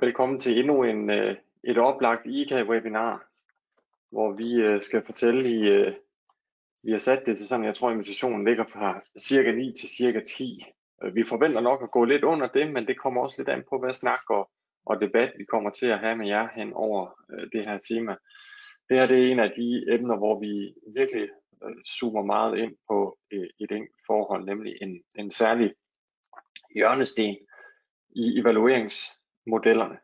[0.00, 3.32] Velkommen til endnu en, øh, et oplagt ICA-webinar,
[4.10, 5.94] hvor vi øh, skal fortælle i, øh,
[6.82, 10.20] vi har sat det til sådan, jeg tror invitationen ligger fra cirka 9 til cirka
[10.20, 10.64] 10.
[11.12, 13.78] Vi forventer nok at gå lidt under det, men det kommer også lidt an på,
[13.78, 14.50] hvad snak og,
[14.86, 17.20] og debat vi kommer til at have med jer hen over
[17.52, 18.16] det her tema.
[18.88, 21.28] Det her det er en af de emner, hvor vi virkelig
[21.86, 25.74] zoomer meget ind på et enkelt forhold, nemlig en, en særlig
[26.74, 27.36] hjørnesten
[28.16, 28.42] i
[29.46, 29.98] modellerne,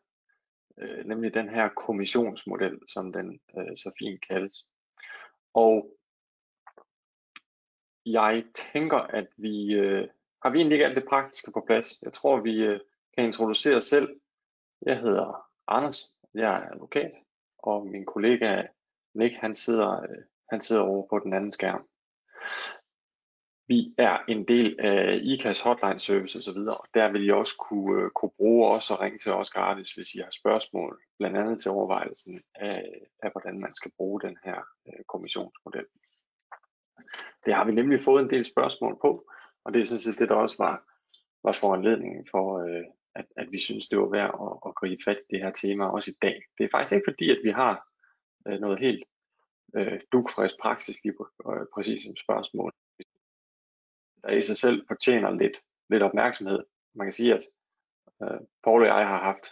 [0.78, 4.66] øh, nemlig den her kommissionsmodel, som den øh, så fint kaldes.
[5.54, 5.96] Og
[8.06, 10.08] jeg tænker, at vi øh,
[10.42, 12.02] har vi egentlig ikke alt det praktiske på plads.
[12.02, 12.80] Jeg tror, vi øh,
[13.16, 14.20] kan introducere os selv.
[14.86, 17.12] Jeg hedder Anders, jeg er advokat,
[17.58, 18.62] og min kollega
[19.14, 21.88] Nick, han sidder, øh, han sidder over på den anden skærm.
[23.68, 28.02] Vi er en del af ICAS hotline service osv., og der vil I også kunne,
[28.02, 31.62] øh, kunne bruge os og ringe til os gratis, hvis I har spørgsmål, blandt andet
[31.62, 32.84] til overvejelsen af,
[33.22, 35.86] af hvordan man skal bruge den her øh, kommissionsmodel.
[37.44, 39.30] Det har vi nemlig fået en del spørgsmål på,
[39.64, 40.84] og det er sådan set det, der også var,
[41.44, 45.18] var foranledningen for, øh, at, at vi synes, det var værd at, at gribe fat
[45.18, 46.42] i det her tema også i dag.
[46.58, 47.88] Det er faktisk ikke fordi, at vi har
[48.48, 49.04] øh, noget helt
[49.76, 52.72] øh, dugfrisk praksis lige på, øh, præcis som spørgsmål
[54.22, 56.58] der i sig selv fortjener lidt, lidt opmærksomhed.
[56.94, 57.44] Man kan sige, at
[58.22, 59.46] øh, Paul og jeg har haft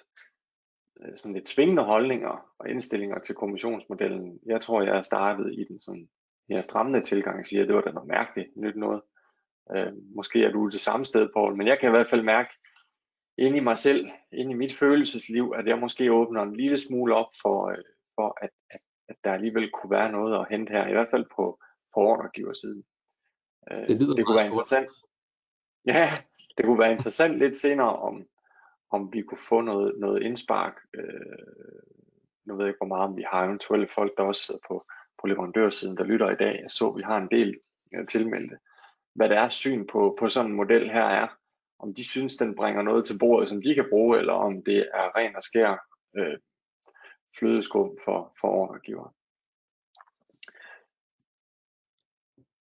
[1.00, 4.40] øh, sådan lidt svingende holdninger og indstillinger til kommissionsmodellen.
[4.46, 6.08] Jeg tror, jeg startede i den sådan
[6.50, 9.02] her strammende tilgang og siger, at det var da noget mærkeligt, nyt noget.
[9.76, 12.50] Øh, måske er du det samme sted, Paul, men jeg kan i hvert fald mærke
[13.38, 17.14] inde i mig selv, inde i mit følelsesliv, at jeg måske åbner en lille smule
[17.14, 20.86] op for, øh, for at, at, at der alligevel kunne være noget at hente her,
[20.88, 21.60] i hvert fald på,
[21.94, 22.84] på ordregiversiden.
[23.70, 24.88] Øh, det lyder det kunne være interessant.
[25.86, 26.08] Ja,
[26.56, 28.26] det kunne være interessant lidt senere, om,
[28.90, 30.74] om vi kunne få noget, noget indspark.
[30.94, 31.02] Øh,
[32.44, 34.86] nu ved jeg ikke, hvor meget vi har eventuelle folk, der også sidder på,
[35.20, 36.60] på leverandørsiden, der lytter i dag.
[36.62, 37.60] Jeg så, vi har en del
[37.96, 38.58] øh, tilmeldte.
[39.14, 41.28] Hvad deres syn på, på sådan en model her er.
[41.78, 44.78] Om de synes, den bringer noget til bordet, som de kan bruge, eller om det
[44.78, 46.38] er ren og skær øh,
[47.38, 49.14] flødeskum for, for ordregiver.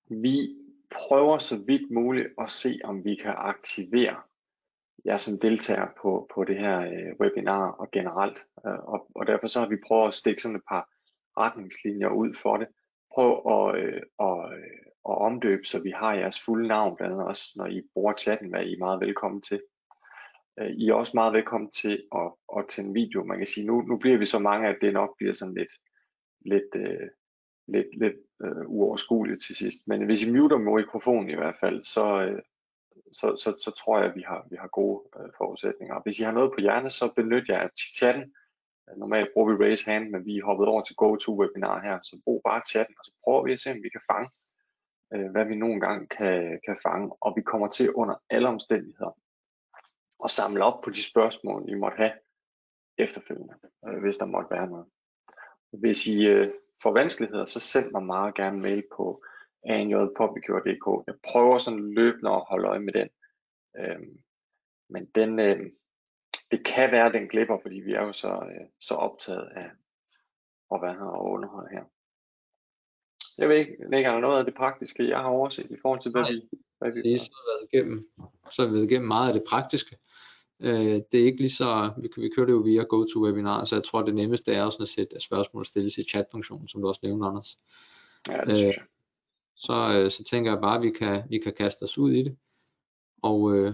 [0.10, 0.56] Vi
[0.92, 4.16] prøver så vidt muligt at se, om vi kan aktivere
[5.06, 8.40] jer som deltager på, på det her øh, webinar og generelt.
[8.66, 10.90] Øh, og, og derfor så har vi prøvet at stikke sådan et par
[11.38, 12.68] retningslinjer ud for det.
[13.14, 14.80] Prøv at, øh, at, øh,
[15.10, 18.50] at omdøbe, så vi har jeres fulde navn, blandt andet også når I bruger chatten,
[18.50, 19.62] hvad I er meget velkommen til.
[20.60, 23.24] Øh, I er også meget velkommen til at, at tænde video.
[23.24, 25.74] Man kan sige, nu, nu bliver vi så mange, at det nok bliver sådan lidt,
[26.46, 27.10] lidt, øh,
[27.72, 29.88] lidt, lidt øh, uoverskueligt til sidst.
[29.88, 32.42] Men hvis I muter mikrofonen i hvert fald, så, øh,
[33.12, 36.02] så, så, så tror jeg, at vi har, vi har gode øh, forudsætninger.
[36.04, 38.34] Hvis I har noget på hjernen, så benyt jer chatten.
[38.90, 42.22] Øh, normalt bruger vi raise hand, men vi er hoppet over til GoToWebinar her, så
[42.24, 44.30] brug bare chatten, og så prøver vi at se, om vi kan fange,
[45.14, 47.12] øh, hvad vi nogle gange kan, kan fange.
[47.22, 49.18] Og vi kommer til under alle omstændigheder
[50.24, 52.12] at samle op på de spørgsmål, I måtte have
[52.98, 53.54] efterfølgende,
[53.88, 54.86] øh, hvis der måtte være noget.
[55.72, 56.48] Hvis I øh,
[56.84, 59.20] får vanskeligheder, så send mig meget gerne mail på
[59.64, 61.08] anjpublicure.dk.
[61.08, 63.10] Jeg prøver sådan løbende at holde øje med den.
[63.78, 64.20] Øhm,
[64.90, 65.60] men den, øh,
[66.52, 69.70] det kan være, at den glipper, fordi vi er jo så, øh, så optaget af
[70.74, 71.84] at være her og underholde her.
[73.38, 76.12] Jeg ved ikke, ligger der noget af det praktiske, jeg har overset i forhold til,
[76.12, 76.50] hvad Nej, vi...
[76.80, 78.10] Hvad vi så, har været igennem,
[78.52, 79.98] så har vi været igennem meget af det praktiske.
[80.60, 83.84] Øh, det er ikke lige så, vi, vi kører det jo via GoToWebinar, så jeg
[83.84, 87.28] tror det nemmeste er også at sætte spørgsmål stilles i chatfunktionen, som du også nævnte,
[87.28, 87.60] Anders.
[88.28, 88.84] Ja, det synes jeg.
[88.84, 88.88] Øh,
[89.56, 92.24] så, øh, så tænker jeg bare, at vi kan, vi kan kaste os ud i
[92.24, 92.38] det,
[93.22, 93.74] og, øh,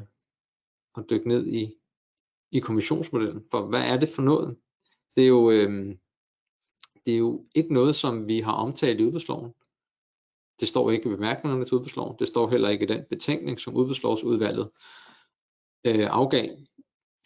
[0.94, 1.74] og dykke ned i,
[2.52, 3.46] i kommissionsmodellen.
[3.52, 4.58] For hvad er det for noget?
[5.16, 5.96] Det er jo, øh,
[7.06, 9.54] det er jo ikke noget, som vi har omtalt i udbudsloven.
[10.60, 12.16] Det står ikke i bemærkningerne til udbudsloven.
[12.20, 14.70] Det står heller ikke i den betænkning, som udbudslovsudvalget
[15.86, 16.50] øh, afgav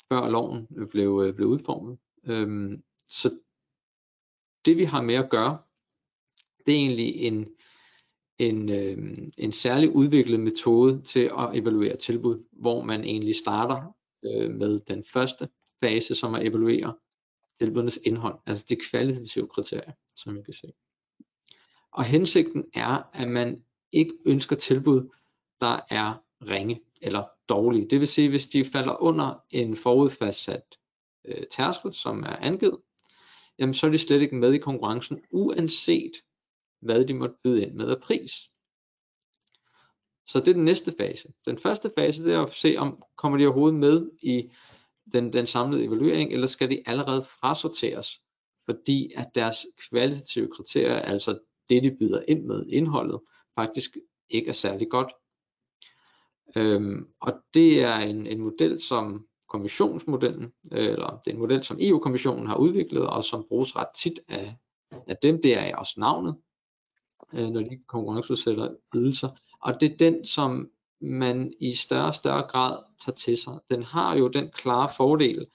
[0.10, 1.98] før loven øh, blev, øh, blev udformet.
[2.24, 3.40] Øhm, så
[4.66, 5.58] det vi har med at gøre,
[6.66, 7.48] det er egentlig en,
[8.40, 13.96] en, øhm, en særlig udviklet metode til at evaluere tilbud, hvor man egentlig starter
[14.26, 15.50] øh, med den første
[15.84, 16.96] fase, som er at evaluere
[17.58, 20.68] tilbudenes indhold, altså de kvalitative kriterier, som vi kan se.
[21.92, 25.10] Og hensigten er, at man ikke ønsker tilbud,
[25.60, 27.90] der er ringe eller dårlige.
[27.90, 30.64] Det vil sige, hvis de falder under en forudfastsat
[31.26, 32.78] øh, tærskel, som er angivet,
[33.60, 36.12] jamen så er de slet ikke med i konkurrencen, uanset
[36.82, 38.32] hvad de måtte byde ind med af pris.
[40.28, 41.28] Så det er den næste fase.
[41.46, 44.52] Den første fase det er at se, om kommer de overhovedet med i
[45.12, 48.22] den, den samlede evaluering, eller skal de allerede frasorteres,
[48.66, 53.20] fordi at deres kvalitative kriterier, altså det de byder ind med indholdet,
[53.56, 53.98] faktisk
[54.30, 55.12] ikke er særlig godt.
[56.56, 61.64] Øhm, og det er en, en model, som kommissionsmodellen, øh, eller det er en model,
[61.64, 64.56] som EU-kommissionen har udviklet, og som bruges ret tit af,
[65.08, 66.36] af dem, det er også navnet,
[67.34, 69.30] øh, når de konkurrenceudsætter ydelser.
[69.62, 70.70] Og det er den, som
[71.02, 73.60] man i større og større grad tager til sig.
[73.70, 75.48] Den har jo den klare fordel,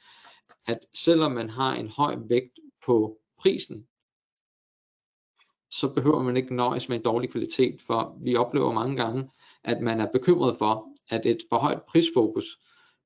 [0.66, 3.86] at selvom man har en høj vægt på prisen,
[5.70, 9.30] så behøver man ikke nøjes med en dårlig kvalitet, for vi oplever mange gange,
[9.64, 12.58] at man er bekymret for, at et for højt prisfokus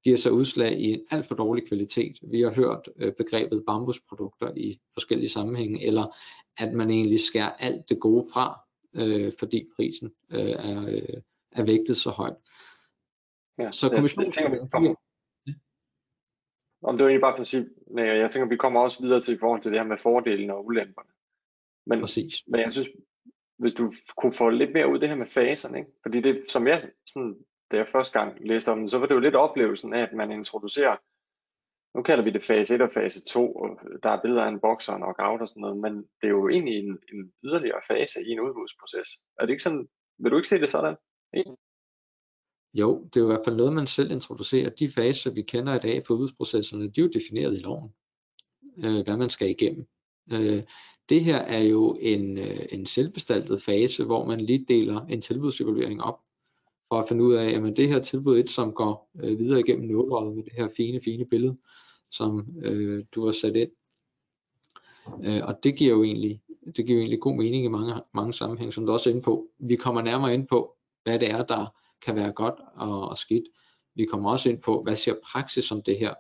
[0.05, 2.19] giver sig udslag i en alt for dårlig kvalitet.
[2.23, 6.17] Vi har hørt øh, begrebet bambusprodukter i forskellige sammenhænge, eller
[6.57, 8.61] at man egentlig skærer alt det gode fra,
[8.95, 11.23] øh, fordi prisen øh, er, øh,
[11.53, 12.37] er vægtet så højt.
[13.59, 14.33] Ja, så kommissionen...
[14.37, 14.95] Jeg, jeg tænker,
[16.83, 19.21] om det var egentlig bare for at sige, nej, jeg tænker, vi kommer også videre
[19.21, 21.11] til i forhold til det her med fordelene og ulemperne.
[21.87, 22.35] Men, Præcis.
[22.47, 22.89] men jeg synes,
[23.59, 25.91] hvis du kunne få lidt mere ud af det her med faserne, ikke?
[26.03, 27.37] fordi det, som jeg, sådan,
[27.71, 30.13] da jeg første gang læste om det, så var det jo lidt oplevelsen af, at
[30.13, 30.97] man introducerer,
[31.97, 34.61] nu kalder vi det fase 1 og fase 2, og der er billeder af en
[34.61, 38.19] bokser og knockout og sådan noget, men det er jo egentlig en, en yderligere fase
[38.27, 39.09] i en udbudsproces.
[39.39, 39.89] Er det ikke sådan,
[40.19, 40.97] vil du ikke se det sådan?
[42.75, 44.71] Jo, det er jo i hvert fald noget, man selv introducerer.
[44.71, 47.95] De faser, vi kender i dag på udbudsprocesserne, de er jo defineret i loven,
[48.85, 49.87] øh, hvad man skal igennem.
[50.33, 50.63] Øh,
[51.09, 56.03] det her er jo en, øh, en selvbestaltet fase, hvor man lige deler en tilbudsevaluering
[56.03, 56.21] op,
[56.89, 59.89] for at finde ud af, at det her tilbud et, som går øh, videre igennem
[59.89, 61.57] nåløjet med det her fine, fine billede,
[62.11, 63.71] som øh, du har sat ind.
[65.25, 66.41] Øh, og det giver jo egentlig,
[66.77, 69.25] det giver jo egentlig god mening i mange, mange sammenhænge, som du også er inde
[69.25, 69.49] på.
[69.59, 71.67] Vi kommer nærmere ind på, hvad det er, der
[72.03, 73.45] kan være godt og, og skidt.
[73.95, 76.15] Vi kommer også ind på, hvad siger praksis om det her?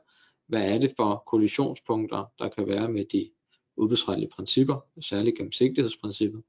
[0.46, 3.30] Hvad er det for kollisionspunkter, der kan være med de
[3.78, 6.42] udbudsretlige principper, særligt gennemsigtighedsprincippet.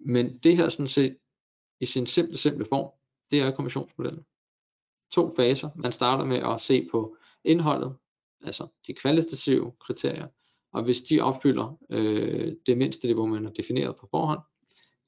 [0.00, 1.16] Men det her sådan set
[1.80, 2.90] i sin simple, simple form,
[3.30, 4.24] det er kommissionsmodellen.
[5.10, 5.70] To faser.
[5.76, 7.96] Man starter med at se på indholdet,
[8.42, 10.28] altså de kvalitative kriterier,
[10.72, 14.40] og hvis de opfylder øh, det mindste niveau, man har defineret på forhånd,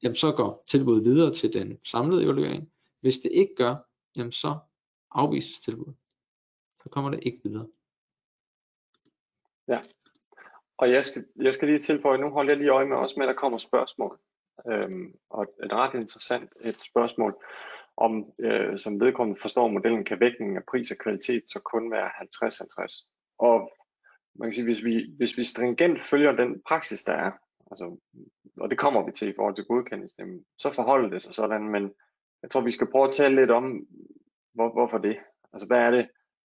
[0.03, 2.73] jamen så går tilbuddet videre til den samlede evaluering.
[3.01, 3.77] Hvis det ikke gør,
[4.17, 4.59] jamen så
[5.11, 5.97] afvises tilbuddet.
[6.83, 7.67] Så kommer det ikke videre.
[9.69, 9.81] Ja,
[10.79, 13.27] og jeg skal, jeg skal lige tilføje, nu holder jeg lige øje med også med,
[13.27, 14.19] at der kommer spørgsmål.
[14.71, 17.35] Øhm, og et ret interessant et spørgsmål,
[17.97, 22.09] om øh, som vedkommende forstår modellen, kan vægtningen af pris og kvalitet så kun være
[22.09, 23.35] 50-50.
[23.39, 23.73] Og
[24.35, 27.31] man kan sige, hvis vi, hvis vi stringent følger den praksis, der er,
[27.71, 27.99] altså,
[28.61, 31.93] og det kommer vi til i forhold til godkendelsen, så forholder det sig sådan, men
[32.43, 33.87] jeg tror, vi skal prøve at tale lidt om,
[34.55, 35.19] hvor, hvorfor det.
[35.53, 36.09] Altså, hvad er det,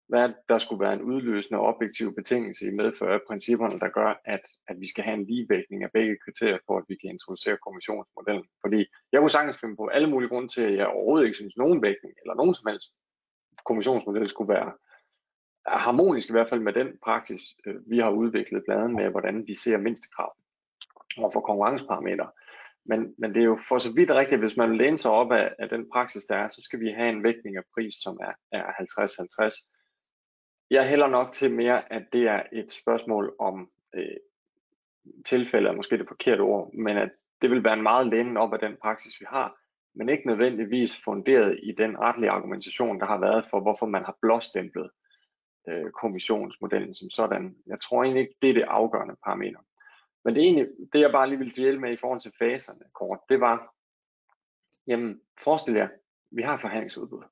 [0.10, 4.22] hvad der skulle være en udløsende og objektiv betingelse i medfør af principperne, der gør,
[4.26, 7.58] at, at vi skal have en ligevægtning af begge kriterier for, at vi kan introducere
[7.66, 8.46] kommissionsmodellen.
[8.64, 11.58] Fordi jeg kunne sagtens finde på alle mulige grunde til, at jeg overhovedet ikke synes,
[11.58, 12.90] nogen vægtning eller nogen som helst
[13.66, 14.72] kommissionsmodel skulle være
[15.68, 19.48] harmonisk i hvert fald med den praksis, øh, vi har udviklet, blandt andet med, hvordan
[19.48, 20.32] vi ser mindstekrav
[21.18, 22.30] og for konkurrenceparametre.
[22.86, 25.32] Men, men det er jo for så vidt rigtigt, at hvis man læner sig op
[25.32, 28.18] af, af den praksis, der er, så skal vi have en vægtning af pris, som
[28.28, 29.79] er, er 50-50
[30.69, 34.17] jeg hælder nok til mere, at det er et spørgsmål om øh,
[35.25, 37.10] tilfælde, er måske det forkerte ord, men at
[37.41, 39.60] det vil være en meget lænden op af den praksis, vi har,
[39.96, 44.17] men ikke nødvendigvis funderet i den retlige argumentation, der har været for, hvorfor man har
[44.22, 44.89] blåstemplet
[45.70, 47.55] øh, kommissionsmodellen som sådan.
[47.67, 49.60] Jeg tror egentlig ikke, det er det afgørende parameter.
[50.25, 53.20] Men det, egentlig, det jeg bare lige vil dele med i forhold til faserne kort,
[53.29, 53.75] det var,
[54.88, 55.88] jamen forestil jer,
[56.32, 57.24] vi har forhandlingsudbud.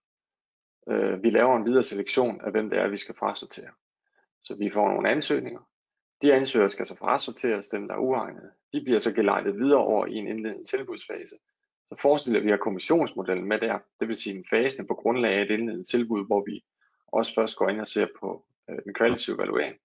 [0.89, 3.71] Øh, vi laver en videre selektion af, hvem det er, vi skal frasortere.
[4.43, 5.69] Så vi får nogle ansøgninger.
[6.21, 8.51] De ansøgere skal så frasorteres, dem der er uegnede.
[8.73, 11.35] De bliver så gelejtet videre over i en indledende tilbudsfase.
[11.89, 15.41] Så forestiller vi at kommissionsmodellen med der, det vil sige en fase på grundlag af
[15.41, 16.63] et indledende tilbud, hvor vi
[17.07, 19.75] også først går ind og ser på øh, den kvalitative evaluering.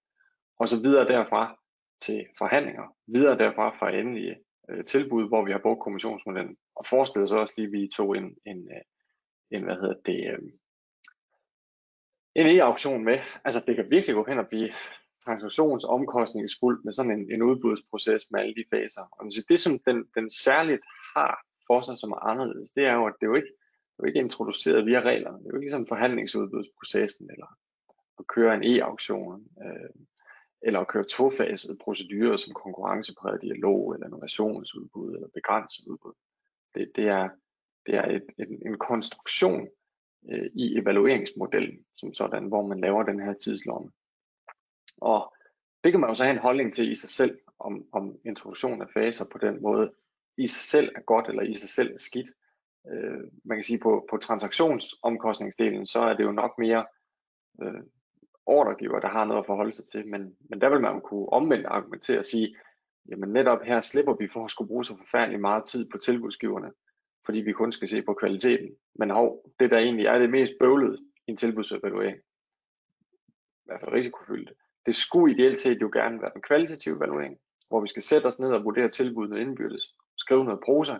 [0.59, 1.59] Og så videre derfra
[2.01, 4.35] til forhandlinger, videre derfra fra endelige
[4.69, 6.57] øh, tilbud, hvor vi har brugt kommissionsmodellen.
[6.75, 8.81] Og forestiller så også lige, at vi tog en, en, øh,
[9.51, 10.39] en hvad hedder det, øh,
[12.35, 13.19] en e-auktion med.
[13.45, 14.69] Altså det kan virkelig gå hen og blive
[15.25, 19.01] transaktionsomkostningsfuldt med sådan en, en udbudsproces med alle de faser.
[19.11, 20.85] Og det som den, den særligt
[21.15, 23.53] har for sig, som er anderledes, det er jo, at det er jo ikke,
[23.93, 25.37] det er jo ikke introduceret via reglerne.
[25.37, 27.57] Det er jo ikke ligesom forhandlingsudbudsprocessen, eller
[28.19, 29.89] at køre en e-auktion, øh,
[30.61, 36.13] eller at køre tofasede procedurer som konkurrencepræget dialog, eller innovationsudbud, eller begrænset udbud.
[36.75, 37.29] Det, det er,
[37.85, 39.67] det er et, en, en konstruktion,
[40.31, 43.91] øh, i evalueringsmodellen, som sådan, hvor man laver den her tidslomme.
[44.97, 45.33] Og
[45.83, 48.81] det kan man jo så have en holdning til i sig selv, om, om introduktion
[48.81, 49.91] af faser på den måde
[50.37, 52.29] i sig selv er godt eller i sig selv er skidt.
[52.91, 56.85] Øh, man kan sige på, på transaktionsomkostningsdelen, så er det jo nok mere
[57.61, 57.81] øh,
[58.45, 61.65] ordregiver, der har noget at forholde sig til, men, men der vil man kunne omvendt
[61.65, 62.55] argumentere og sige,
[63.09, 66.71] jamen netop her slipper vi for at skulle bruge så forfærdelig meget tid på tilbudsgiverne,
[67.25, 68.75] fordi vi kun skal se på kvaliteten.
[68.95, 73.93] Men hov, det der egentlig er det mest bøvlede i en tilbudsevaluering, i hvert fald
[73.93, 74.51] risikofyldt,
[74.85, 77.37] det skulle ideelt set jo gerne være en kvalitativ evaluering,
[77.69, 79.83] hvor vi skal sætte os ned og vurdere tilbuddene indbyrdes,
[80.17, 80.97] skrive noget prosa,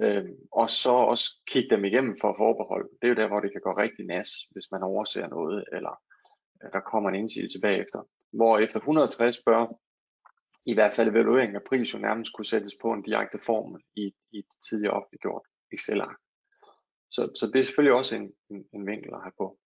[0.00, 2.90] øh, og så også kigge dem igennem for forbehold.
[3.02, 6.00] Det er jo der, hvor det kan gå rigtig nas, hvis man overser noget, eller
[6.64, 8.08] øh, der kommer en indsigelse bagefter.
[8.32, 9.66] Hvor efter 160 spørger,
[10.66, 14.14] i hvert fald evaluering af pris jo nærmest kunne sættes på en direkte formel i,
[14.32, 15.42] i et tidligere offentliggjort
[15.72, 16.16] Excel-ark.
[17.10, 19.58] Så, så det er selvfølgelig også en, en, en vinkel at have på.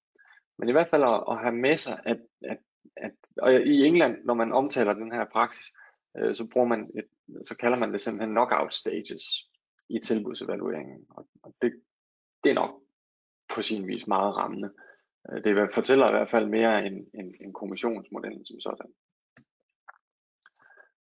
[0.58, 2.58] Men i hvert fald at, at have med sig, at, at,
[2.96, 5.66] at og i England, når man omtaler den her praksis,
[6.16, 7.08] øh, så bruger man et,
[7.44, 9.22] så kalder man det simpelthen knockout stages
[9.88, 11.06] i tilbudsevalueringen.
[11.10, 11.72] Og, og det,
[12.44, 12.82] det er nok
[13.54, 14.70] på sin vis meget rammende.
[15.30, 18.92] Øh, det fortæller i hvert fald mere end, end, end kommissionsmodellen som sådan.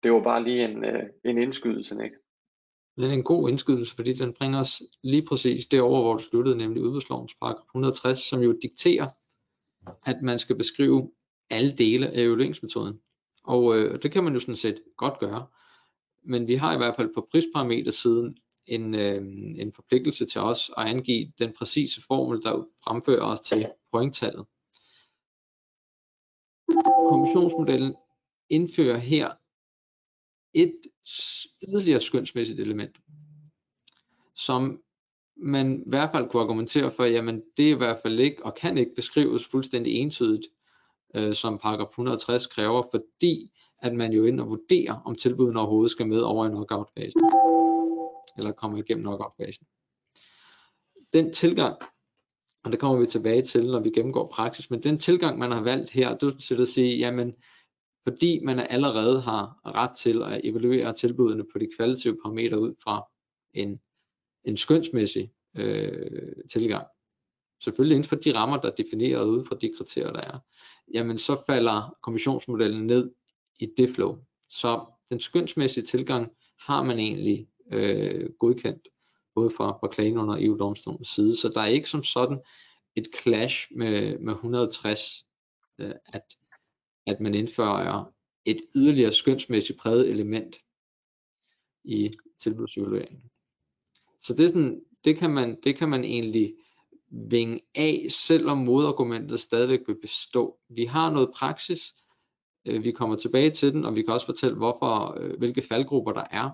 [0.02, 2.16] Det var bare lige en, øh, en indskydelse, ikke?
[2.96, 6.56] Men er en god indskydelse, fordi den bringer os lige præcis derover, hvor du sluttede,
[6.56, 9.08] nemlig udbudslovens paragraf 160, som jo dikterer,
[10.06, 11.10] at man skal beskrive
[11.50, 13.00] alle dele af evalueringsmetoden.
[13.44, 15.46] Og øh, det kan man jo sådan set godt gøre.
[16.22, 18.36] Men vi har i hvert fald på prisparametersiden
[18.66, 19.22] en, øh,
[19.62, 24.46] en forpligtelse til os at angive den præcise formel, der fremfører os til pointtallet.
[27.08, 27.94] Kommissionsmodellen
[28.50, 29.30] indfører her
[30.62, 30.80] et
[31.68, 32.98] yderligere skønsmæssigt element,
[34.36, 34.82] som
[35.36, 38.54] man i hvert fald kunne argumentere for, jamen det er i hvert fald ikke, og
[38.54, 40.46] kan ikke beskrives fuldstændig entydigt,
[41.14, 43.50] øh, som paragraf 160 kræver, fordi
[43.82, 47.20] at man jo ind og vurderer, om tilbudene overhovedet skal med over i knockout-fasen,
[48.38, 49.66] eller kommer igennem knockout-fasen.
[51.12, 51.76] Den tilgang,
[52.64, 55.62] og det kommer vi tilbage til, når vi gennemgår praksis, men den tilgang, man har
[55.62, 57.34] valgt her, det er til at sige, jamen,
[58.02, 63.08] fordi man allerede har ret til at evaluere tilbudene på de kvalitative parametre ud fra
[63.54, 63.80] en,
[64.44, 66.86] en skønsmæssig øh, tilgang.
[67.60, 70.38] Selvfølgelig inden for de rammer, der er defineret ud fra de kriterier, der er.
[70.94, 73.10] Jamen så falder kommissionsmodellen ned
[73.60, 74.18] i det flow.
[74.48, 76.32] Så den skønsmæssige tilgang
[76.66, 78.88] har man egentlig øh, godkendt,
[79.34, 82.40] både fra, fra klagen under EU-domstolens side, så der er ikke som sådan
[82.96, 85.26] et clash med, med 160,
[85.78, 86.22] øh, at
[87.08, 88.12] at man indfører
[88.44, 90.56] et yderligere skønsmæssigt præget element
[91.84, 92.10] i
[92.40, 93.30] tilbudsevalueringen.
[94.22, 96.54] Så det, er sådan, det, kan man, det kan man egentlig
[97.10, 100.58] vinge af, selvom modargumentet stadigvæk vil bestå.
[100.68, 101.94] Vi har noget praksis,
[102.64, 106.12] øh, vi kommer tilbage til den, og vi kan også fortælle, hvorfor, øh, hvilke faldgrupper
[106.12, 106.50] der er.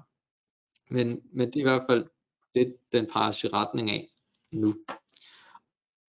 [0.91, 2.07] Men, men det er i hvert fald
[2.55, 4.09] det, den peger i retning af
[4.53, 4.75] nu.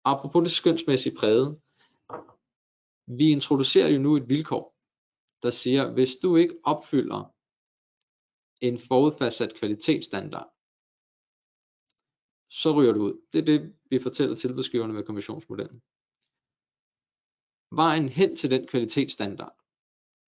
[0.05, 1.59] Apropos det skønsmæssige præget,
[3.07, 4.75] vi introducerer jo nu et vilkår,
[5.43, 7.35] der siger, hvis du ikke opfylder
[8.61, 10.51] en forudfastsat kvalitetsstandard,
[12.49, 13.21] så ryger du ud.
[13.33, 15.81] Det er det, vi fortæller tilbudsgiverne med kommissionsmodellen.
[17.71, 19.57] Vejen hen til den kvalitetsstandard,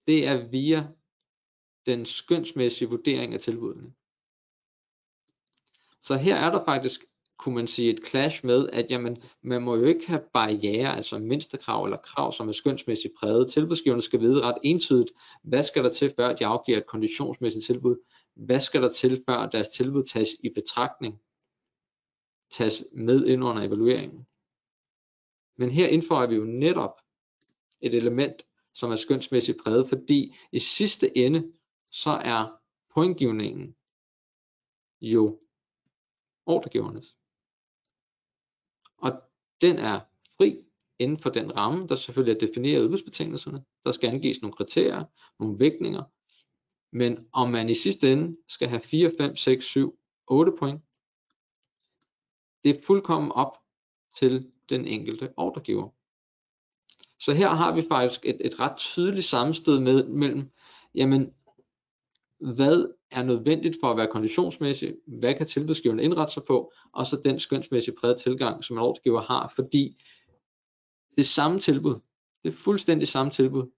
[0.07, 0.93] det er via
[1.85, 3.93] den skønsmæssige vurdering af tilbudene.
[6.03, 7.05] Så her er der faktisk
[7.39, 11.19] kunne man sige et clash med, at jamen, man må jo ikke have barriere, altså
[11.19, 13.51] mindstekrav eller krav, som er skønsmæssigt præget.
[13.51, 15.11] Tilbudsgiverne skal vide ret entydigt,
[15.43, 17.95] hvad skal der til, før de afgiver et konditionsmæssigt tilbud?
[18.35, 21.21] Hvad skal der til, før deres tilbud tages i betragtning?
[22.51, 24.27] Tages med ind under evalueringen.
[25.57, 27.01] Men her indfører vi jo netop
[27.81, 31.51] et element, som er skønsmæssigt præget, fordi i sidste ende,
[31.91, 32.59] så er
[32.93, 33.75] pointgivningen
[35.01, 35.39] jo
[36.45, 37.16] ordregivernes
[39.61, 39.99] den er
[40.37, 40.63] fri
[40.99, 43.63] inden for den ramme, der selvfølgelig er defineret udbudsbetingelserne.
[43.85, 45.03] Der skal angives nogle kriterier,
[45.39, 46.03] nogle vægtninger,
[46.91, 50.81] men om man i sidste ende skal have 4, 5, 6, 7, 8 point,
[52.63, 53.57] det er fuldkommen op
[54.19, 55.89] til den enkelte ordregiver.
[57.19, 60.51] Så her har vi faktisk et, et ret tydeligt sammenstød med, mellem,
[60.95, 61.33] jamen,
[62.39, 67.21] hvad er nødvendigt for at være konditionsmæssig, hvad kan tilbudsgiveren indrette sig på, og så
[67.23, 70.03] den skønsmæssige præget tilgang, som en ordregiver har, fordi
[71.17, 71.99] det samme tilbud,
[72.43, 73.71] det fuldstændig samme tilbud,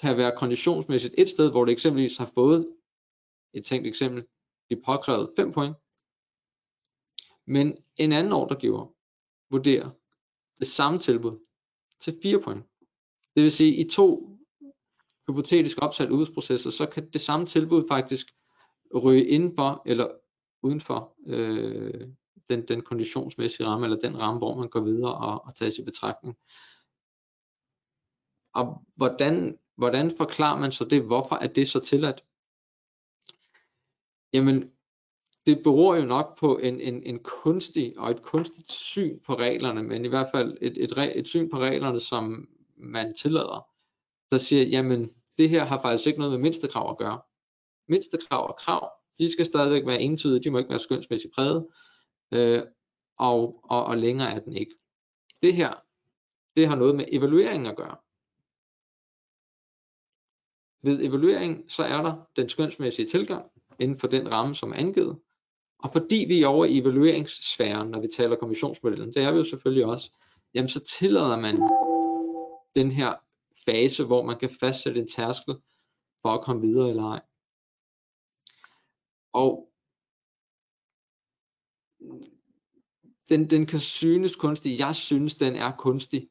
[0.00, 2.76] kan være konditionsmæssigt et sted, hvor det eksempelvis har fået
[3.54, 4.26] et tænkt eksempel,
[4.70, 5.76] de påkrævet 5 point,
[7.46, 8.86] men en anden ordregiver,
[9.50, 9.90] vurderer
[10.60, 11.46] det samme tilbud
[12.00, 12.64] til 4 point.
[13.34, 14.31] Det vil sige, i to
[15.28, 18.34] hypotetisk opsat udbudsprocesser, så kan det samme tilbud faktisk
[19.02, 20.08] ryge indenfor eller
[20.62, 22.08] udenfor øh,
[22.50, 25.84] den, den konditionsmæssige ramme, eller den ramme, hvor man går videre og, og tager i
[25.84, 26.36] betragtning.
[28.54, 31.02] Og hvordan, hvordan forklarer man så det?
[31.02, 32.24] Hvorfor er det så tilladt?
[34.32, 34.70] Jamen,
[35.46, 39.82] det beror jo nok på en, en, en kunstig og et kunstigt syn på reglerne,
[39.82, 43.71] men i hvert fald et, et, et syn på reglerne, som man tillader,
[44.32, 47.20] der siger, jamen det her har faktisk ikke noget med mindstekrav at gøre.
[47.88, 51.66] Mindstekrav og krav, de skal stadigvæk være entydige, de må ikke være skønsmæssigt præget,
[52.32, 52.62] øh,
[53.18, 54.74] og, og, og længere er den ikke.
[55.42, 55.74] Det her,
[56.56, 57.96] det har noget med evaluering at gøre.
[60.84, 65.18] Ved evaluering, så er der den skønsmæssige tilgang inden for den ramme, som er angivet,
[65.78, 69.44] og fordi vi er over i evalueringssfæren, når vi taler kommissionsmodellen, det er vi jo
[69.44, 70.10] selvfølgelig også,
[70.54, 71.56] jamen så tillader man
[72.74, 73.14] den her
[73.64, 75.54] fase, hvor man kan fastsætte en tærskel
[76.22, 77.20] for at komme videre eller ej.
[79.32, 79.68] Og
[83.28, 84.78] den, den kan synes kunstig.
[84.78, 86.28] Jeg synes, den er kunstig.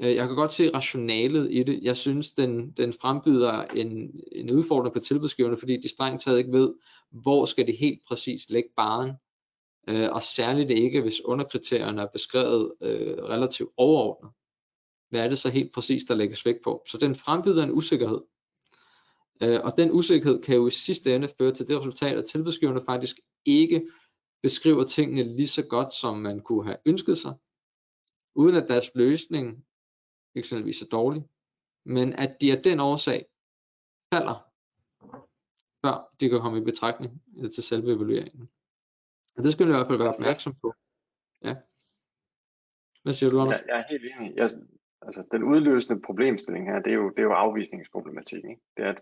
[0.00, 1.80] Øh, jeg kan godt se rationalet i det.
[1.82, 6.52] Jeg synes, den, den frembyder en, en udfordring på tilbudsgiverne, fordi de strengt taget ikke
[6.52, 6.74] ved,
[7.10, 9.12] hvor skal det helt præcis lægge baren.
[9.88, 14.32] Øh, og særligt ikke, hvis underkriterierne er beskrevet øh, relativt overordnet.
[15.08, 16.84] Hvad er det så helt præcis, der lægges vægt på?
[16.88, 18.20] Så den frembyder en usikkerhed.
[19.42, 22.84] Øh, og den usikkerhed kan jo i sidste ende føre til det resultat, at tilbudsgiverne
[22.84, 23.90] faktisk ikke
[24.42, 27.34] beskriver tingene lige så godt, som man kunne have ønsket sig,
[28.34, 29.66] uden at deres løsning
[30.34, 31.22] eksempelvis er dårlig,
[31.84, 33.26] men at de af den årsag
[34.12, 34.50] falder,
[35.84, 37.22] før de kan komme i betragtning
[37.54, 38.48] til selve evalueringen.
[39.36, 40.74] Og det skal vi i hvert fald være altså, opmærksom på.
[41.44, 41.56] Ja.
[43.02, 43.60] Hvad siger du, Anders?
[43.60, 44.36] Jeg, jeg er helt enig.
[44.36, 44.50] Jeg,
[45.06, 48.50] altså, den udløsende problemstilling her, det er jo, det er jo afvisningsproblematikken.
[48.50, 48.62] Ikke?
[48.76, 48.98] Det er, at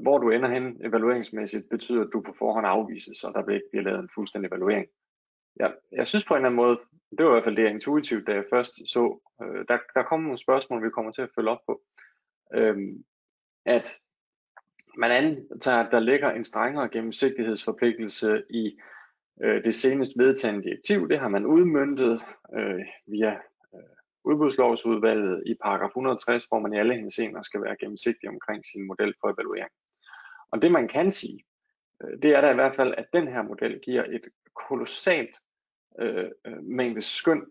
[0.00, 3.84] hvor du ender hen evalueringsmæssigt, betyder, at du på forhånd afvises, så der ikke bliver
[3.84, 4.86] lavet en fuldstændig evaluering.
[5.60, 6.78] Ja, jeg synes på en eller anden måde,
[7.18, 10.24] det var i hvert fald det intuitivt, da jeg først så, øh, der, der kommer
[10.24, 11.82] nogle spørgsmål, vi kommer til at følge op på,
[12.54, 13.04] øhm,
[13.66, 13.86] at
[14.96, 18.78] man antager, at der ligger en strengere gennemsigtighedsforpligtelse i
[19.42, 21.08] øh, det senest vedtagende direktiv.
[21.08, 22.22] Det har man udmyndtet
[22.56, 23.38] øh, via
[24.24, 29.14] udbudslovsudvalget i paragraf 160, hvor man i alle henseender skal være gennemsigtig omkring sin model
[29.20, 29.70] for evaluering.
[30.50, 31.44] Og det man kan sige,
[32.02, 34.24] øh, det er da i hvert fald, at den her model giver et
[34.68, 35.36] kolossalt
[36.00, 37.44] øh, øh mængde skøn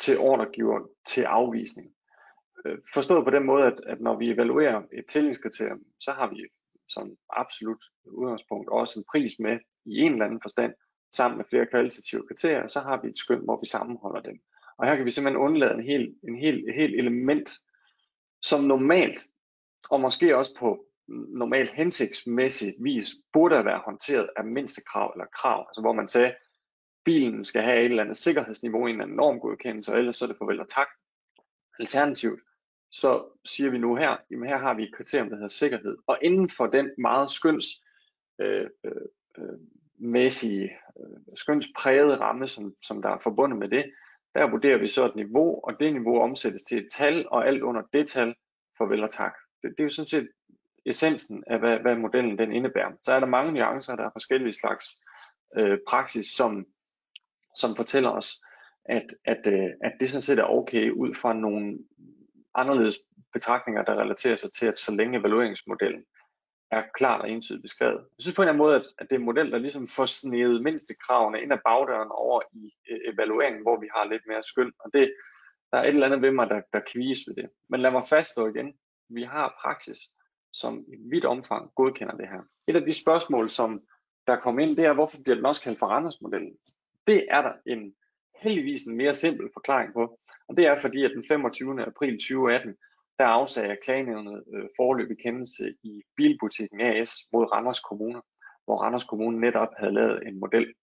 [0.00, 1.94] til ordregiver til afvisning.
[2.66, 6.48] Øh, forstået på den måde, at, at når vi evaluerer et tillingskriterium, så har vi
[6.88, 10.74] som absolut udgangspunkt også en pris med i en eller anden forstand,
[11.12, 14.40] sammen med flere kvalitative kriterier, så har vi et skøn, hvor vi sammenholder dem.
[14.78, 17.50] Og her kan vi simpelthen undlade en hel, en hel, et helt element,
[18.42, 19.26] som normalt,
[19.90, 20.86] og måske også på
[21.28, 26.08] normalt hensigtsmæssigt vis, burde have været håndteret af mindste krav eller krav, altså hvor man
[26.08, 26.34] sagde,
[27.04, 30.26] bilen skal have et eller andet sikkerhedsniveau, en eller anden normgodkendelse, og ellers så er
[30.26, 30.88] det farvel og tak.
[31.78, 32.40] Alternativt,
[32.90, 35.96] så siger vi nu her, jamen her har vi et kriterium, der hedder sikkerhed.
[36.06, 37.66] Og inden for den meget skøns
[38.40, 38.92] øh, øh,
[39.38, 39.58] øh
[39.98, 43.92] mæssige, øh, skønsprægede ramme, som, som der er forbundet med det,
[44.34, 47.62] der vurderer vi så et niveau, og det niveau omsættes til et tal, og alt
[47.62, 48.34] under det tal,
[48.78, 49.34] farvel og tak.
[49.62, 50.28] Det, det er jo sådan set
[50.86, 52.92] essensen af, hvad, hvad modellen den indebærer.
[53.02, 54.86] Så er der mange nuancer, der er forskellige slags
[55.56, 56.66] øh, praksis, som
[57.54, 58.42] som fortæller os,
[58.84, 61.78] at, at, øh, at det sådan set er okay ud fra nogle
[62.54, 62.98] anderledes
[63.32, 66.04] betragtninger, der relaterer sig til, at så længe evalueringsmodellen
[66.78, 67.98] er klart og entydigt beskrevet.
[67.98, 69.88] Jeg synes på en eller anden måde, at, at det er en model, der ligesom
[69.88, 74.22] får snedet mindste kravene ind ad bagdøren over i øh, evalueringen, hvor vi har lidt
[74.26, 74.72] mere skyld.
[74.78, 75.14] Og det,
[75.70, 77.50] der er et eller andet ved mig, der, der kvies ved det.
[77.68, 78.74] Men lad mig fastslå igen,
[79.08, 79.98] vi har praksis,
[80.52, 82.40] som i vidt omfang godkender det her.
[82.66, 83.82] Et af de spørgsmål, som
[84.26, 86.56] der kom ind, det er, hvorfor bliver den også kaldt for Randers-modellen?
[87.06, 87.94] Det er der en
[88.42, 91.86] heldigvis en mere simpel forklaring på, og det er fordi, at den 25.
[91.86, 92.76] april 2018,
[93.18, 98.22] der afsagde klagenævnet øh, forløbig kendelse i Bilbutikken AS mod Randers Kommune,
[98.64, 100.74] hvor Randers Kommune netop havde lavet en model,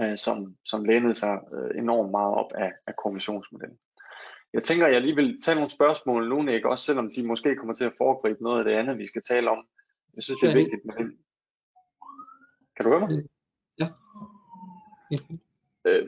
[0.00, 3.78] øh, som, som lænede sig øh, enormt meget op af, af kommissionsmodellen.
[4.52, 6.68] Jeg tænker, at jeg lige vil tage nogle spørgsmål nu, ikke?
[6.68, 9.50] også selvom de måske kommer til at foregribe noget af det andet, vi skal tale
[9.50, 9.66] om.
[10.14, 11.18] Jeg synes, det er vigtigt med den.
[12.76, 13.10] Kan du høre mig?
[13.78, 13.88] Ja.
[15.86, 16.06] Øh,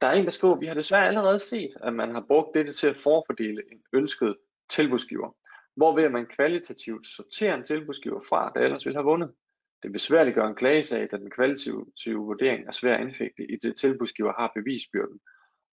[0.00, 2.72] der er en, der skriver, vi har desværre allerede set, at man har brugt dette
[2.72, 4.36] til at forfordele en ønsket
[4.70, 5.36] tilbudsgiver,
[5.76, 9.34] hvorved man kvalitativt sorterer en tilbudsgiver fra, der ellers ville have vundet.
[9.82, 14.32] Det besværliggør en klagesag, da den kvalitative vurdering er svær at indfægte, i det tilbudsgiver
[14.32, 15.20] har bevisbyrden,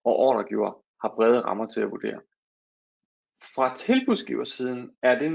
[0.04, 2.22] og ordregiver har brede rammer til at vurdere.
[3.56, 5.32] Fra tilbudsgiversiden er det,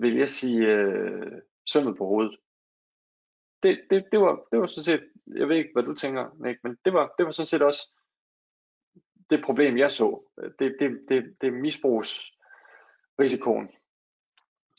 [0.00, 1.32] vil jeg sige, øh,
[1.66, 2.36] sømmet på hovedet.
[3.62, 6.58] Det, det, det, var, det var sådan set, jeg ved ikke, hvad du tænker, Nick,
[6.64, 7.97] men det var, det var sådan set også
[9.30, 10.22] det problem, jeg så.
[10.58, 13.68] Det, det, det, det misbrugsrisikoen,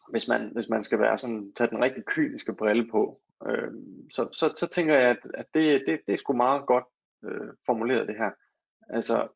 [0.10, 3.22] hvis man, hvis man skal være sådan, tage den rigtig kyniske brille på.
[3.48, 3.72] Øh,
[4.12, 6.86] så, så, så tænker jeg, at, at det, det, det er sgu meget godt
[7.26, 8.32] øh, formuleret det her.
[8.90, 9.28] Altså,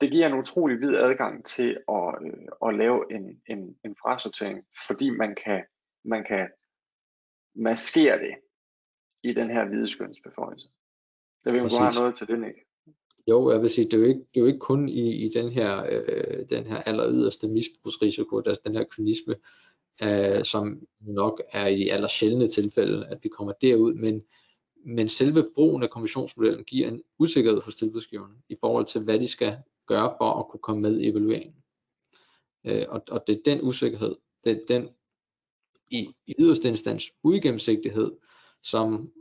[0.00, 4.66] det giver en utrolig vid adgang til at, øh, at lave en, en, en frasortering,
[4.86, 5.64] fordi man kan,
[6.04, 6.50] man kan
[7.54, 8.34] maskere det
[9.22, 10.68] i den her hvide skønsbeføjelse.
[11.44, 12.58] Jeg ved, om du har noget til det, Nick.
[13.28, 15.28] Jo, jeg vil sige, det er jo ikke, det er jo ikke kun i, i
[15.28, 19.36] den her, øh, den her aller yderste misbrugsrisiko, der den her kynisme,
[20.02, 24.22] øh, som nok er i de aller sjældne tilfælde, at vi kommer derud, men,
[24.84, 29.28] men selve brugen af kommissionsmodellen giver en usikkerhed for tilbudsgiverne i forhold til, hvad de
[29.28, 29.56] skal
[29.86, 31.56] gøre for at kunne komme med i evalueringen.
[32.66, 34.88] Øh, og, og det er den usikkerhed, det er den
[35.90, 38.10] i, i yderste instans uigennemsigtighed,
[38.62, 39.12] som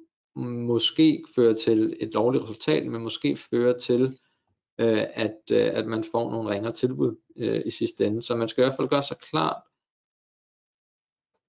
[0.44, 4.20] måske fører til et dårligt resultat, men måske fører til,
[4.80, 8.24] øh, at, øh, at man får nogle ringere tilbud øh, i sidste ende.
[8.24, 9.62] Så man skal i hvert fald gøre sig klart,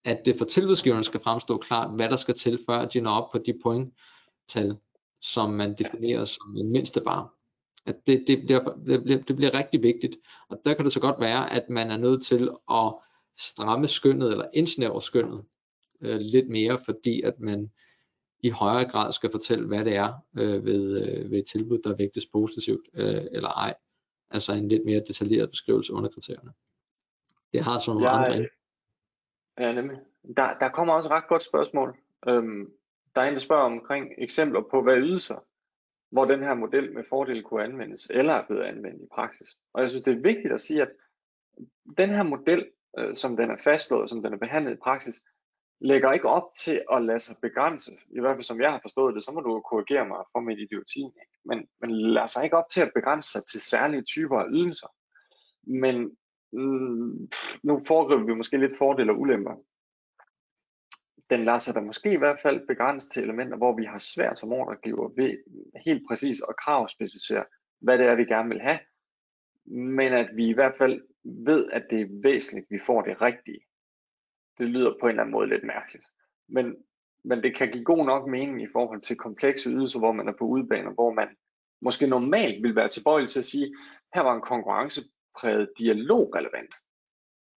[0.05, 3.33] at det for tilbudsgiveren skal fremstå klart, hvad der skal til, før de når op
[3.33, 4.77] på de pointtal,
[5.21, 7.35] som man definerer som en mindste bar.
[7.87, 10.17] At det, det, bliver, det, bliver, det bliver rigtig vigtigt.
[10.49, 12.95] Og der kan det så godt være, at man er nødt til at
[13.39, 15.45] stramme skønnet eller indsnævre skønnet
[16.03, 17.71] øh, lidt mere, fordi at man
[18.43, 21.97] i højere grad skal fortælle, hvad det er øh, ved, øh, ved et tilbud, der
[21.97, 23.75] vægtes positivt øh, eller ej.
[24.31, 26.53] Altså en lidt mere detaljeret beskrivelse under kriterierne.
[27.53, 28.49] Det har sådan nogle ja, andre.
[29.59, 29.99] Ja, nemlig.
[30.37, 31.97] Der, der kommer også et ret godt spørgsmål.
[32.29, 32.73] Øhm,
[33.15, 35.45] der er en, der spørger omkring eksempler på, hvad ydelser,
[36.11, 39.49] hvor den her model med fordel kunne anvendes, eller er blevet anvendt i praksis.
[39.73, 40.91] Og jeg synes, det er vigtigt at sige, at
[41.99, 42.67] den her model,
[42.99, 45.23] øh, som den er fastslået, som den er behandlet i praksis,
[45.81, 49.15] lægger ikke op til at lade sig begrænse, i hvert fald som jeg har forstået
[49.15, 51.05] det, så må du korrigere mig for mit idioti,
[51.45, 54.89] men, men lader sig ikke op til at begrænse sig til særlige typer af ydelser.
[55.67, 56.17] Men
[56.53, 57.29] mm,
[57.63, 59.55] nu foregriber vi måske lidt fordele og ulemper.
[61.31, 64.39] Den lader sig da måske i hvert fald begrænse til elementer, hvor vi har svært
[64.39, 65.39] som ordregiver ved
[65.87, 67.45] helt præcis at kravspecificere,
[67.81, 68.79] hvad det er, vi gerne vil have,
[69.65, 73.23] men at vi i hvert fald ved, at det er væsentligt, at vi får det
[73.23, 73.61] rigtige
[74.59, 76.07] det lyder på en eller anden måde lidt mærkeligt.
[76.49, 76.77] Men,
[77.25, 80.33] men det kan give god nok mening i forhold til komplekse ydelser, hvor man er
[80.39, 81.29] på udbaner, hvor man
[81.83, 83.75] måske normalt vil være tilbøjelig til at sige,
[84.15, 86.75] her var en konkurrencepræget dialog relevant.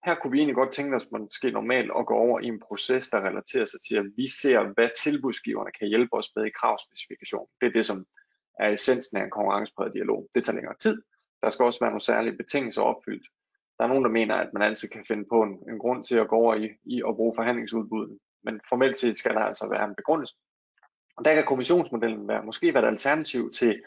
[0.06, 3.10] Her kunne vi egentlig godt tænke os måske normalt at gå over i en proces,
[3.10, 7.48] der relaterer sig til, at vi ser, hvad tilbudsgiverne kan hjælpe os med i kravspecifikation.
[7.62, 8.06] Det er det, som
[8.60, 10.30] er essensen af en konkurrencepræget dialog.
[10.36, 11.02] Det tager længere tid.
[11.42, 13.28] Der skal også være nogle særlige betingelser opfyldt.
[13.78, 16.16] Der er nogen, der mener, at man altid kan finde på en, en grund til
[16.16, 18.18] at gå over i, i at bruge forhandlingsudbuddet.
[18.44, 20.36] Men formelt set skal der altså være en begrundelse.
[21.18, 23.82] Og der kan kommissionsmodellen være, måske være et alternativ til,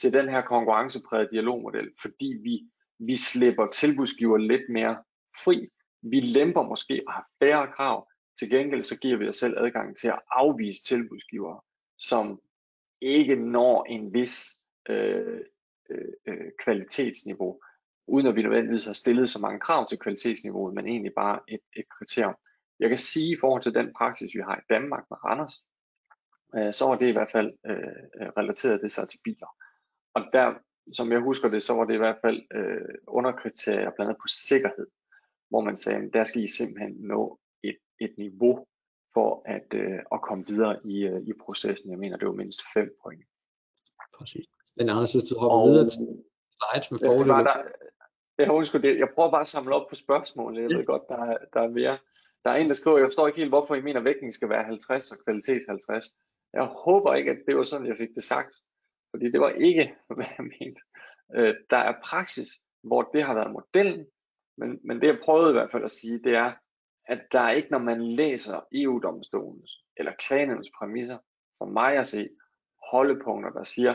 [0.00, 2.60] til den her konkurrenceprægede dialogmodel, fordi vi,
[2.98, 4.96] vi slipper tilbudsgiver lidt mere
[5.44, 5.68] fri.
[6.02, 8.08] Vi lemper måske og har færre krav.
[8.38, 11.60] Til gengæld så giver vi os selv adgang til at afvise tilbudsgivere,
[11.98, 12.40] som
[13.00, 14.46] ikke når en vis
[14.88, 15.40] øh,
[15.90, 17.60] øh, øh kvalitetsniveau
[18.06, 21.60] uden at vi nødvendigvis har stillet så mange krav til kvalitetsniveauet, men egentlig bare et,
[21.76, 22.36] et kriterium.
[22.80, 25.64] Jeg kan sige i forhold til den praksis, vi har i Danmark med Randers,
[26.56, 29.50] øh, så var det i hvert fald øh, relateret det sig til biler.
[30.14, 30.54] Og der,
[30.92, 34.28] som jeg husker det, så var det i hvert fald øh, underkriterier blandt andet på
[34.28, 34.86] sikkerhed,
[35.50, 38.66] hvor man sagde, at der skal I simpelthen nå et, et niveau
[39.14, 41.90] for at, øh, at komme videre i, øh, i processen.
[41.90, 43.24] Jeg mener, det var mindst 5 point.
[44.18, 44.46] Præcis.
[44.76, 46.24] Men Anders, hvis du hopper og, videre til
[46.56, 47.32] slides med fordele.
[47.32, 47.58] Var der,
[48.38, 48.98] jeg husker det.
[48.98, 50.62] Jeg prøver bare at samle op på spørgsmålet.
[50.62, 51.98] Jeg ved godt, der er, der er mere.
[52.44, 54.48] Der er en, der skriver, jeg forstår ikke helt, hvorfor I mener, at vægtning skal
[54.48, 56.04] være 50 og kvalitet 50.
[56.52, 58.54] Jeg håber ikke, at det var sådan, jeg fik det sagt.
[59.10, 60.80] Fordi det var ikke, hvad jeg mente.
[61.34, 62.48] Øh, der er praksis,
[62.82, 64.06] hvor det har været modellen.
[64.58, 66.52] Men, men det jeg prøvede i hvert fald at sige, det er,
[67.06, 71.18] at der er ikke, når man læser EU-domstolens eller klagenævnens præmisser,
[71.58, 72.28] for mig at se,
[72.90, 73.94] holdepunkter, der siger,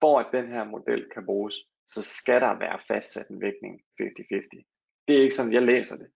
[0.00, 1.54] for at den her model kan bruges,
[1.86, 5.04] så skal der være fastsat en vægtning 50-50.
[5.08, 6.06] Det er ikke sådan, jeg læser det.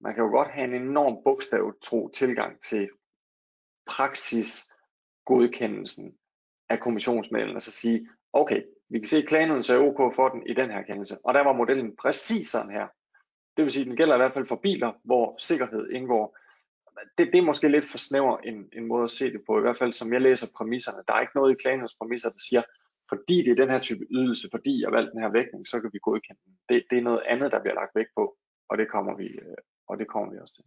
[0.00, 2.88] Man kan jo godt have en enorm bogstavtro tilgang til
[3.86, 4.72] praksis
[5.24, 6.18] godkendelsen
[6.68, 10.46] af kommissionsmodellen, og så sige, okay, vi kan se, at klagen er OK for den
[10.46, 12.86] i den her kendelse, og der var modellen præcis sådan her.
[13.56, 16.36] Det vil sige, at den gælder i hvert fald for biler, hvor sikkerhed indgår.
[17.18, 19.60] det, det er måske lidt for snæver en, en måde at se det på, i
[19.60, 21.02] hvert fald som jeg læser præmisserne.
[21.08, 22.62] Der er ikke noget i Klagenheds præmisser, der siger,
[23.14, 25.90] fordi det er den her type ydelse, fordi jeg valgte den her vægtning, så kan
[25.92, 26.52] vi godkende den.
[26.68, 28.24] Det, det er noget andet, der bliver lagt vægt på,
[28.68, 29.56] og det kommer vi, øh,
[29.88, 30.64] og det kommer vi også til.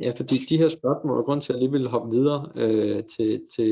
[0.00, 3.04] Ja, fordi de her spørgsmål, og grund til at jeg lige vil hoppe videre øh,
[3.04, 3.70] til, til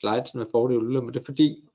[0.00, 1.68] slides med fordel og men det er fordi,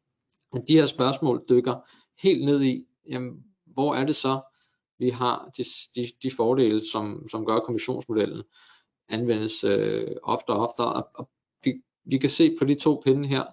[0.56, 1.76] at de her spørgsmål dykker
[2.24, 4.42] helt ned i, jamen, hvor er det så,
[5.00, 5.64] vi har de,
[5.96, 8.44] de, de fordele, som, som gør kommissionsmodellen
[9.10, 11.30] anvendes øh, ofte og ofte, og, og
[11.64, 11.74] vi,
[12.06, 13.44] vi kan se på de to pinde her,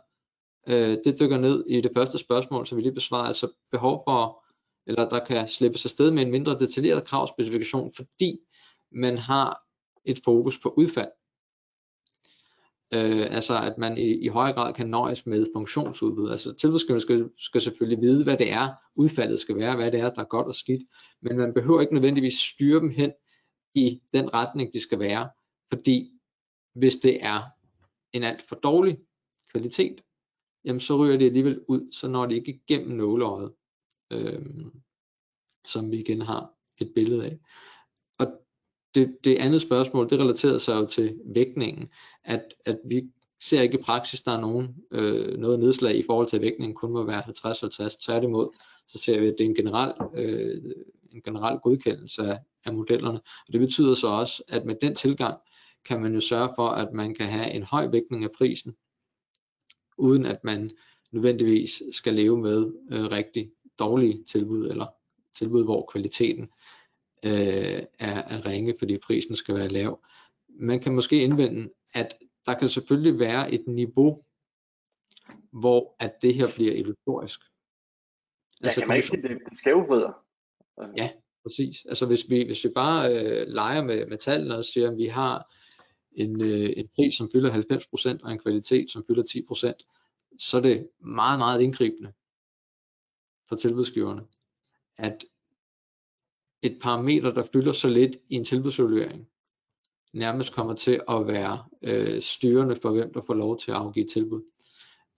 [0.68, 4.44] øh, det dykker ned i det første spørgsmål, som vi lige besvarede, altså behov for,
[4.87, 8.38] eller der kan slippes afsted med en mindre detaljeret kravspecifikation, fordi
[8.92, 9.62] man har
[10.05, 11.11] et fokus på udfald.
[12.94, 16.31] Øh, altså at man i, i højere grad kan nøjes med funktionsudbud.
[16.31, 20.11] Altså tilbudsgiverne skal, skal selvfølgelig vide, hvad det er, udfaldet skal være, hvad det er,
[20.11, 20.83] der er godt og skidt,
[21.23, 23.12] men man behøver ikke nødvendigvis styre dem hen
[23.75, 25.31] i den retning, de skal være,
[25.73, 26.11] fordi
[26.75, 27.42] hvis det er
[28.12, 28.99] en alt for dårlig
[29.53, 30.01] kvalitet,
[30.64, 33.53] jamen så ryger det alligevel ud, så når det ikke igennem nåleøjet,
[34.11, 34.46] øh,
[35.64, 37.38] som vi igen har et billede af.
[38.18, 38.27] Og
[38.94, 41.88] det, det andet spørgsmål, det relaterer sig jo til vægtningen,
[42.25, 43.11] at, at vi
[43.42, 46.75] ser ikke i praksis, der er nogen, øh, noget nedslag i forhold til, at vægtningen
[46.75, 48.05] kun må være 50-50.
[48.07, 48.49] Tværtimod,
[48.87, 50.62] så ser vi, at det er en generel, øh,
[51.12, 53.20] en generel godkendelse af, af modellerne.
[53.46, 55.38] Og det betyder så også, at med den tilgang,
[55.85, 58.75] kan man jo sørge for, at man kan have en høj vægtning af prisen,
[60.01, 60.71] uden at man
[61.13, 64.87] nødvendigvis skal leve med øh, rigtig dårlige tilbud, eller
[65.35, 66.43] tilbud, hvor kvaliteten
[67.25, 70.05] øh, er, er ringe, fordi prisen skal være lav.
[70.49, 74.25] Man kan måske indvende, at der kan selvfølgelig være et niveau,
[75.53, 77.41] hvor at det her bliver illusorisk.
[78.61, 80.13] Ja, altså, kan man ikke sige, det, det skævvrider?
[80.97, 81.11] Ja,
[81.43, 81.85] præcis.
[81.85, 85.07] Altså hvis vi, hvis vi bare øh, leger med, med tallene og siger, at vi
[85.07, 85.55] har
[86.12, 90.61] en, øh, en pris, som fylder 90% og en kvalitet, som fylder 10%, så er
[90.62, 92.12] det meget, meget indgribende
[93.49, 94.23] for tilbudsgiverne,
[94.99, 95.25] at
[96.62, 99.29] et parameter, der fylder så lidt i en tilbudsevaluering,
[100.12, 104.07] nærmest kommer til at være øh, styrende for, hvem der får lov til at afgive
[104.07, 104.42] tilbud.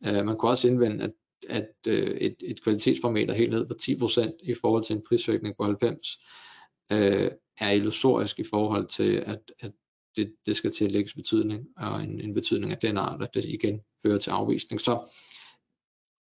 [0.07, 1.13] Øh, man kunne også indvende, at,
[1.49, 5.65] at øh, et, et kvalitetsparameter helt ned på 10% i forhold til en prisvirkning på
[5.65, 6.19] 90,
[6.93, 9.73] øh, er illusorisk i forhold til, at, at
[10.17, 13.81] det, det skal tillægges betydning, og en, en betydning af den art, at det igen
[14.07, 14.81] fører til afvisning.
[14.81, 15.15] Så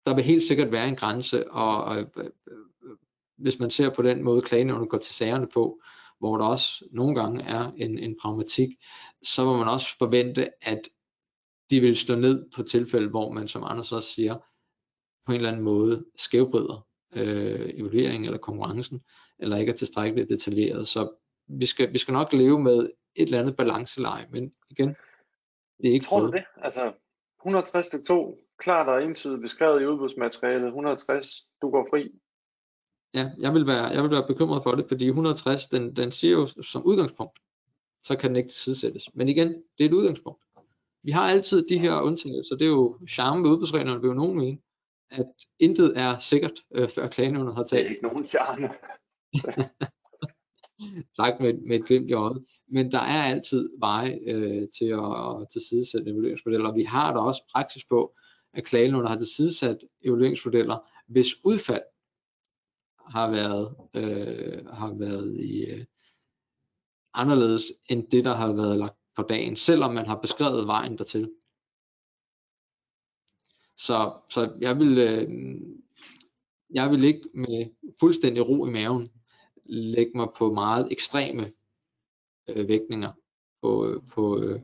[0.06, 2.98] der vil helt sikkert være en grænse, og, og øh, øh, øh,
[3.38, 5.82] hvis man ser på den måde, klagenævnet går til sagerne på,
[6.20, 8.70] hvor der også nogle gange er en, en pragmatik,
[9.24, 10.82] så må man også forvente, at
[11.70, 14.36] de vil stå ned på tilfælde, hvor man, som Anders også siger,
[15.26, 19.02] på en eller anden måde skævbrider øh, evalueringen eller konkurrencen,
[19.40, 20.88] eller ikke er tilstrækkeligt detaljeret.
[20.88, 21.10] Så
[21.48, 24.90] vi skal, vi skal nok leve med et eller andet balanceleje, men igen,
[25.78, 26.44] det er ikke Tror du det?
[26.58, 26.94] Altså
[27.40, 31.28] 160 stykke 2, klart og entydigt beskrevet i udbudsmaterialet, 160,
[31.62, 32.12] du går fri.
[33.14, 36.34] Ja, jeg vil være, jeg vil være bekymret for det, fordi 160, den, den siger
[36.34, 37.40] jo som udgangspunkt,
[38.04, 39.16] så kan den ikke tilsidesættes.
[39.16, 40.44] Men igen, det er et udgangspunkt.
[41.04, 44.38] Vi har altid de her undtagelser, det er jo charme ved udbudsreglerne, vil jo nogen
[44.38, 44.58] mene,
[45.12, 47.80] at intet er sikkert, øh, før klagenævnet har talt.
[47.80, 48.70] Det er ikke nogen charme.
[51.16, 52.46] sagt med, med et glimt i øjet.
[52.68, 56.74] Men der er altid veje øh, til at, tilsidesætte evalueringsmodeller.
[56.74, 58.16] Vi har der også praksis på,
[58.54, 61.84] at klagenævnet har tilsidesat evalueringsmodeller, hvis udfald
[63.08, 65.86] har været, øh, har været i, øh,
[67.14, 71.32] anderledes end det, der har været lagt på dagen, selvom man har beskrevet vejen dertil.
[73.78, 75.30] Så, så jeg vil, øh,
[76.74, 79.12] jeg vil ikke med fuldstændig ro i maven
[79.70, 81.52] lægge mig på meget ekstreme
[82.50, 83.12] øh, vægtninger
[83.62, 84.60] på, øh, på, øh,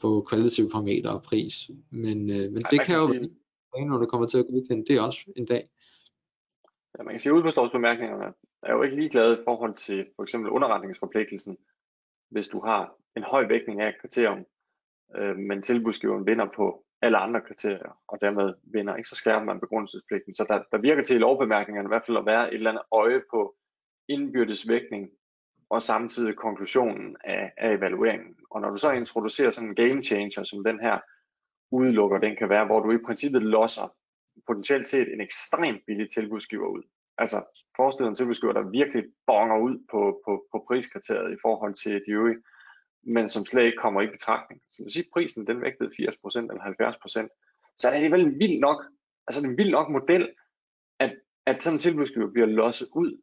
[0.00, 1.70] på kvalitative parametre og pris.
[1.90, 3.06] Men, øh, men Ej, det kan jo
[3.74, 5.68] være, når det kommer til at godkende det også en dag.
[6.98, 10.50] Ja, man kan sige, at udbudslovsbemærkningerne er jo ikke ligeglade i forhold til for eksempel
[10.50, 11.56] underretningsforpligtelsen,
[12.30, 14.44] hvis du har en høj vægtning af et kriterium,
[15.16, 19.60] øh, men tilbudsgiveren vinder på alle andre kriterier, og dermed vinder ikke, så skærper man
[19.60, 20.34] begrundelsespligten.
[20.34, 22.84] Så der, der virker til i lovbemærkningerne i hvert fald at være et eller andet
[22.92, 23.56] øje på
[24.08, 25.10] indbyrdes vægtning
[25.70, 28.36] og samtidig konklusionen af, af evalueringen.
[28.50, 30.98] Og når du så introducerer sådan en game changer, som den her
[31.70, 33.96] udelukker, den kan være, hvor du i princippet losser
[34.46, 36.82] potentielt set en ekstremt billig tilbudsgiver ud.
[37.18, 37.36] Altså
[37.76, 41.92] forestil dig en tilbudsgiver, der virkelig bonger ud på, på, på priskriteriet i forhold til
[42.06, 42.42] de øvrige,
[43.02, 44.60] men som slet ikke kommer i betragtning.
[44.68, 48.84] Så hvis prisen den vægtede 80% eller 70%, så er det alligevel vildt nok,
[49.26, 50.28] altså det er en vild nok model,
[50.98, 51.16] at,
[51.46, 53.20] at sådan en tilbudsgiver bliver losset ud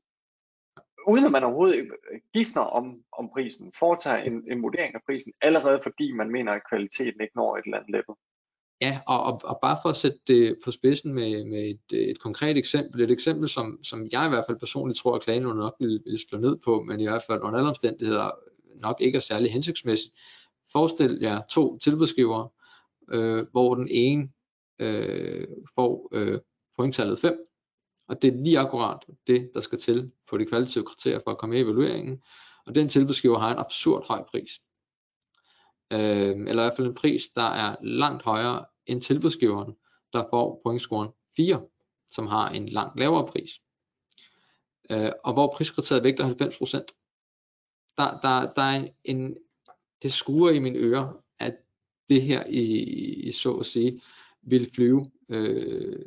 [1.08, 5.34] uden at man overhovedet øh, gidsner om, om prisen, foretager en, en vurdering af prisen,
[5.42, 8.16] allerede fordi man mener, at kvaliteten ikke når et eller andet level.
[8.82, 12.20] Ja, og, og, og bare for at sætte det på spidsen med, med et, et
[12.20, 15.76] konkret eksempel, et eksempel, som, som jeg i hvert fald personligt tror, at klagen nok
[15.80, 18.32] vil, vil slå ned på, men i hvert fald under alle omstændigheder
[18.82, 20.16] nok ikke er særlig hensigtsmæssigt.
[20.72, 22.50] Forestil jer to tilbudsgivere,
[23.12, 24.30] øh, hvor den ene
[24.80, 26.40] øh, får øh,
[26.78, 27.48] pointtallet 5,
[28.14, 31.38] og det er lige akkurat det, der skal til for de kvalitative kriterier for at
[31.38, 32.24] komme i evalueringen,
[32.66, 34.52] og den tilbudsgiver har en absurd høj pris.
[35.94, 39.74] Øh, eller i hvert fald en pris, der er langt højere end tilbudsgiveren,
[40.14, 41.62] der får pointscoren 4,
[42.12, 43.50] som har en langt lavere pris.
[44.90, 47.96] Øh, og hvor priskriteriet vægter 90%.
[47.98, 49.38] Der, der, der er en, en,
[50.04, 51.56] det skuer i mine ører, at
[52.10, 52.64] det her i,
[53.28, 54.02] i så at sige
[54.42, 56.06] vil flyve øh,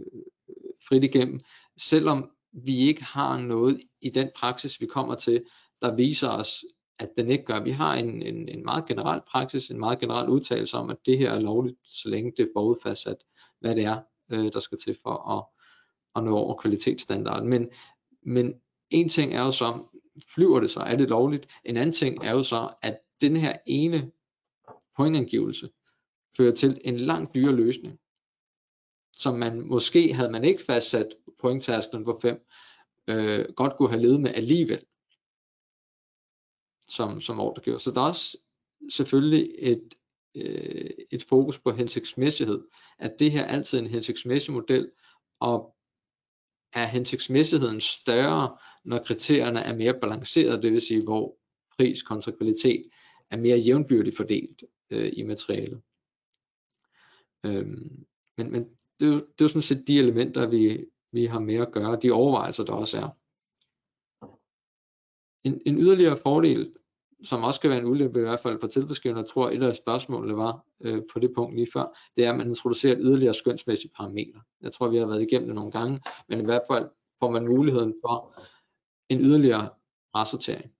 [0.88, 1.40] frit igennem,
[1.78, 5.44] selvom vi ikke har noget i den praksis, vi kommer til,
[5.82, 6.64] der viser os,
[6.98, 7.60] at den ikke gør.
[7.60, 11.18] Vi har en, en, en meget generel praksis, en meget generel udtalelse om, at det
[11.18, 13.16] her er lovligt, så længe det er forudfastsat,
[13.60, 14.00] hvad det er,
[14.32, 15.44] øh, der skal til for at,
[16.16, 17.48] at nå over kvalitetsstandarden.
[17.48, 17.68] Men,
[18.22, 18.54] men
[18.90, 19.84] en ting er jo så,
[20.34, 21.46] flyver det så, er det lovligt?
[21.64, 24.10] En anden ting er jo så, at den her ene
[24.96, 25.68] pointangivelse
[26.36, 27.98] fører til en langt dyrere løsning,
[29.18, 31.08] som man måske, havde man ikke fastsat
[31.40, 32.46] pointtærsklen på 5,
[33.08, 34.84] øh, godt kunne have levet med alligevel
[36.88, 37.78] som, som ordregiver.
[37.78, 38.38] Så der er også
[38.90, 39.94] selvfølgelig et,
[40.34, 42.64] øh, et fokus på hensigtsmæssighed,
[42.98, 44.90] at det her er altid en hensigtsmæssig model,
[45.40, 45.76] og
[46.72, 51.36] er hensigtsmæssigheden større, når kriterierne er mere balancerede, det vil sige, hvor
[51.76, 52.90] pris kontra kvalitet
[53.30, 55.82] er mere jævnbyrdigt fordelt øh, i materialet.
[57.44, 61.26] Øhm, men men det, er jo, det er jo sådan set de elementer, vi, vi
[61.26, 63.08] har med at gøre, de overvejelser, der også er.
[65.44, 66.72] En, en yderligere fordel,
[67.24, 69.76] som også kan være en ulempe i hvert fald for tilbudsgiverne, jeg tror et af
[69.76, 73.34] spørgsmålene var øh, på det punkt lige før, det er, at man introducerer et yderligere
[73.34, 74.40] skønsmæssigt parameter.
[74.60, 76.88] Jeg tror, vi har været igennem det nogle gange, men i hvert fald
[77.20, 78.42] får man muligheden for
[79.08, 79.68] en yderligere
[80.14, 80.72] rasortering.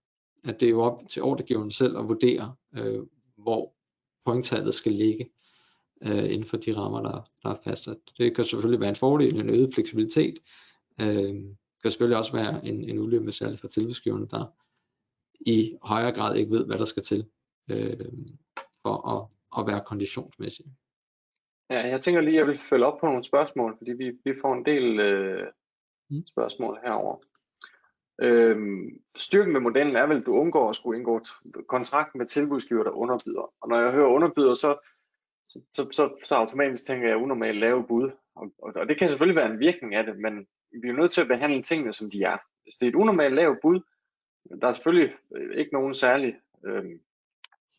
[0.44, 3.02] At det er jo op til ordregiveren selv at vurdere, øh,
[3.36, 3.74] hvor
[4.24, 5.30] pointtallet skal ligge
[6.02, 7.96] øh, inden for de rammer, der, der er fastsat.
[8.18, 10.38] Det kan selvfølgelig være en fordel, en øget fleksibilitet.
[11.00, 11.34] Øh,
[11.82, 14.46] kan selvfølgelig også være en, en ulempe, særligt for tilbudsgiverne, der
[15.40, 17.26] i højere grad ikke ved, hvad der skal til
[17.70, 18.12] øh,
[18.82, 19.26] for at,
[19.60, 20.64] at være konditionsmæssig.
[21.70, 24.34] Ja, jeg tænker lige, at jeg vil følge op på nogle spørgsmål, fordi vi, vi
[24.42, 25.46] får en del øh,
[26.10, 26.26] mm.
[26.26, 27.16] spørgsmål herover.
[28.22, 31.20] Øhm, styrken med modellen er vel, at du undgår at skulle indgå
[31.68, 33.52] kontrakt med tilbudsgiver, der underbyder.
[33.60, 34.76] Og når jeg hører underbyder, så,
[35.48, 38.10] så, så, så, så automatisk tænker jeg unormalt lave bud.
[38.34, 40.46] Og, og, og det kan selvfølgelig være en virkning af det, men
[40.82, 42.38] vi er nødt til at behandle tingene, som de er.
[42.62, 43.80] Hvis det er et unormalt lavt bud,
[44.60, 46.84] der er selvfølgelig øh, ikke nogen særlig øh,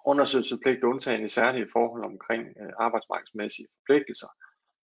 [0.05, 4.27] undersøgelsespligt undtagen i særlige forhold omkring øh, arbejdsmarkedsmæssige forpligtelser.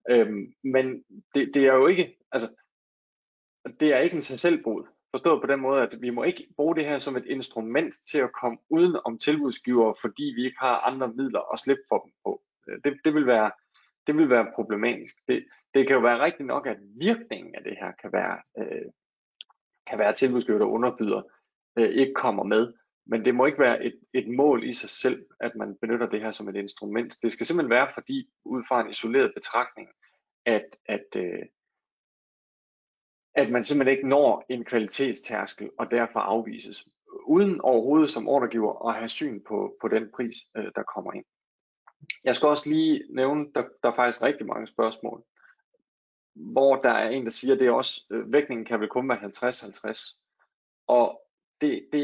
[0.09, 1.03] Øh, men
[1.35, 2.47] det, det er jo ikke, altså,
[3.79, 4.83] det er ikke en sig selv brud.
[5.11, 8.17] Forstået på den måde, at vi må ikke bruge det her som et instrument til
[8.17, 12.13] at komme uden om tilbudsgiver, fordi vi ikke har andre midler at slippe for dem
[12.25, 12.41] på.
[12.69, 13.51] Øh, det, det, vil, være,
[14.07, 15.15] det vil være problematisk.
[15.27, 18.91] Det, det kan jo være rigtigt nok, at virkningen af det her kan være, øh,
[19.87, 21.21] kan være tilbudsgiver, der underbyder,
[21.77, 22.73] øh, ikke kommer med.
[23.05, 26.21] Men det må ikke være et, et mål i sig selv, at man benytter det
[26.21, 27.17] her som et instrument.
[27.21, 29.89] Det skal simpelthen være, fordi ud fra en isoleret betragtning,
[30.45, 31.45] at, at, øh,
[33.35, 36.87] at man simpelthen ikke når en kvalitetstærskel og derfor afvises,
[37.25, 41.25] uden overhovedet som ordregiver at have syn på, på den pris, øh, der kommer ind.
[42.23, 45.23] Jeg skal også lige nævne, der, der er faktisk rigtig mange spørgsmål,
[46.33, 49.09] hvor der er en, der siger, at det er også, øh, vægtningen kan vel kun
[49.09, 50.17] være 50-50.
[50.87, 51.21] Og
[51.61, 52.01] det, det,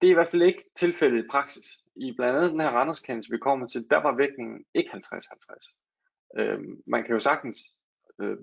[0.00, 1.66] det er i hvert fald ikke tilfældet i praksis.
[1.96, 6.38] I blandt andet den her Randerskendelse, vi kommer til, der var vægtningen ikke 50-50.
[6.38, 7.58] Øh, man kan jo sagtens
[8.20, 8.36] øh,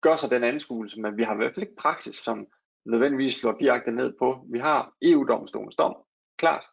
[0.00, 2.46] gøre sig den anskuelse, men vi har i hvert fald ikke praksis, som
[2.84, 4.46] nødvendigvis slår direkte ned på.
[4.50, 5.96] Vi har EU-domstolens dom,
[6.36, 6.64] klart,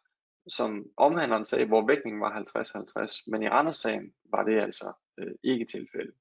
[0.48, 5.34] som omhandler en sag, hvor vægtningen var 50-50, men i Randers-sagen var det altså øh,
[5.42, 6.14] ikke tilfældet.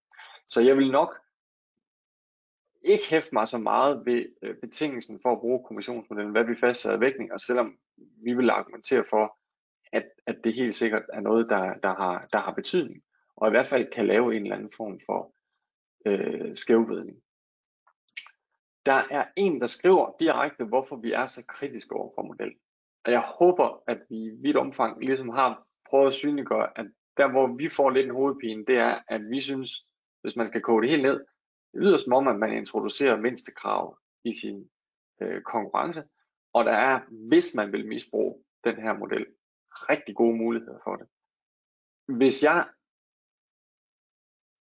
[0.48, 1.16] Så jeg vil nok
[2.82, 7.00] ikke hæfte mig så meget ved øh, betingelsen for at bruge kommissionsmodellen, hvad vi fastsætter
[7.00, 9.38] vægtninger, selvom vi vil argumentere for,
[9.92, 13.04] at, at det helt sikkert er noget, der, der, har, der har betydning,
[13.36, 15.34] og i hvert fald kan lave en eller anden form for
[16.06, 17.18] øh, skævvridning.
[18.86, 22.60] Der er en, der skriver direkte, hvorfor vi er så kritiske over for modellen.
[23.06, 26.86] Og jeg håber, at vi i vidt omfang ligesom har prøvet at synliggøre, at
[27.18, 29.86] der hvor vi får lidt en hovedpine, det er, at vi synes,
[30.22, 31.26] hvis man skal koge det helt ned,
[31.74, 34.70] det lyder som om, at man introducerer mindste krav i sin
[35.22, 36.04] øh, konkurrence,
[36.54, 37.00] og der er,
[37.30, 39.26] hvis man vil misbruge den her model,
[39.72, 41.08] rigtig gode muligheder for det.
[42.18, 42.68] Hvis jeg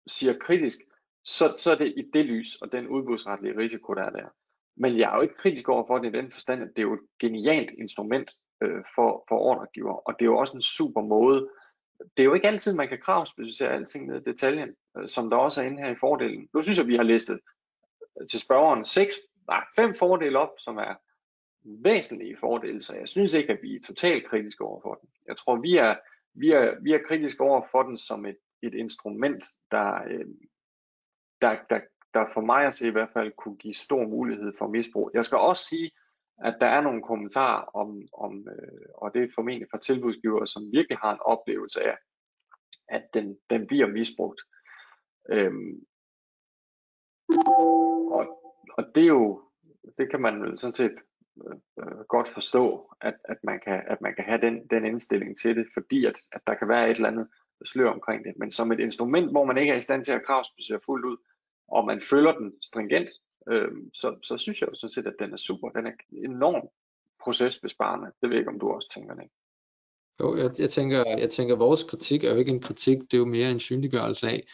[0.07, 0.79] siger kritisk,
[1.25, 4.29] så, så er det i det lys og den udbudsretlige risiko, der er der.
[4.77, 6.83] Men jeg er jo ikke kritisk over for det i den forstand, at det er
[6.83, 8.31] jo et genialt instrument
[8.63, 11.49] øh, for, for ordregiver, og det er jo også en super måde.
[12.17, 15.37] Det er jo ikke altid, man kan kravspecificere alting ned i detaljen, øh, som der
[15.37, 16.49] også er inde her i fordelen.
[16.55, 17.41] Nu synes jeg, vi har listet
[18.21, 19.15] øh, til spørgeren seks,
[19.49, 20.95] nej, fem fordele op, som er
[21.65, 25.09] væsentlige fordele, så jeg synes ikke, at vi er totalt kritiske over for den.
[25.29, 25.97] Jeg tror, vi er,
[26.35, 30.27] vi er, vi er kritiske over for den som et, et instrument, der, øh,
[31.41, 31.81] der, der,
[32.15, 35.11] der for mig at se i hvert fald kunne give stor mulighed for misbrug.
[35.15, 35.91] Jeg skal også sige,
[36.45, 40.73] at der er nogle kommentarer om, om øh, og det er formentlig fra tilbudsgivere, som
[40.73, 41.97] virkelig har en oplevelse af,
[42.89, 44.41] at den, den bliver misbrugt.
[45.31, 45.87] Øhm,
[48.13, 48.25] og,
[48.79, 49.43] og det er jo,
[49.99, 50.95] det kan man vel sådan set
[51.47, 55.39] øh, øh, godt forstå, at, at, man kan, at man kan have den, den indstilling
[55.39, 57.29] til det, fordi at, at der kan være et eller andet
[57.65, 58.35] slør omkring det.
[58.37, 61.17] Men som et instrument, hvor man ikke er i stand til at kravspecificere fuldt ud,
[61.69, 63.11] og man følger den stringent,
[63.49, 65.69] øh, så, så synes jeg jo sådan set, at den er super.
[65.69, 65.93] Den er
[66.25, 66.71] enormt
[67.25, 68.07] procesbesparende.
[68.07, 69.25] Det ved jeg ikke, om du også tænker det.
[70.21, 73.15] Jo, jeg, jeg, tænker, jeg tænker, at vores kritik er jo ikke en kritik, det
[73.15, 74.47] er jo mere en synliggørelse af,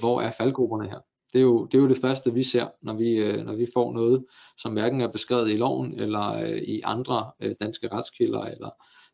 [0.00, 1.00] hvor er faldgrupperne her.
[1.32, 3.66] Det er, jo, det er jo det første, vi ser, når vi, øh, når vi
[3.74, 4.26] får noget,
[4.56, 8.70] som hverken er beskrevet i loven, eller øh, i andre øh, danske retskilder, eller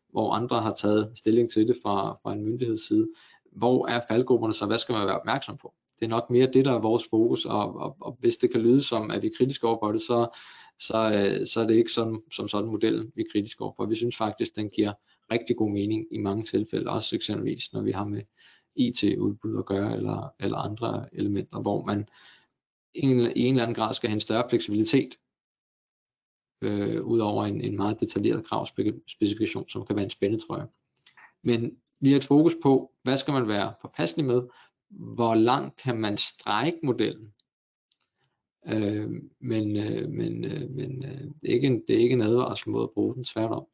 [0.09, 3.07] hvor andre har taget stilling til det fra, fra en myndigheds side.
[3.51, 4.65] Hvor er faldgrupperne så?
[4.65, 5.73] Hvad skal man være opmærksom på?
[6.01, 8.61] Det er nok mere det, der er vores fokus, og, og, og hvis det kan
[8.61, 10.37] lyde som, at vi er kritiske over for det, så,
[10.79, 13.73] så, øh, så er det ikke sådan, som sådan modellen, model, vi er kritiske over
[13.75, 13.85] for.
[13.85, 14.93] Vi synes faktisk, den giver
[15.31, 18.21] rigtig god mening i mange tilfælde, også eksempelvis, når vi har med
[18.75, 22.07] IT-udbud at gøre, eller, eller andre elementer, hvor man
[22.95, 25.15] i en, i en eller anden grad skal have en større fleksibilitet,
[26.61, 30.67] øh, ud over en, en meget detaljeret kravspecifikation, som kan være en spændetrøje.
[31.43, 34.41] Men vi har et fokus på, hvad skal man være påpasselig med,
[34.91, 37.33] hvor langt kan man strække modellen.
[38.67, 42.21] Øh, men øh, men, øh, men øh, det, er ikke en, det er ikke en
[42.21, 43.67] advarsel mod at bruge den, tværtom.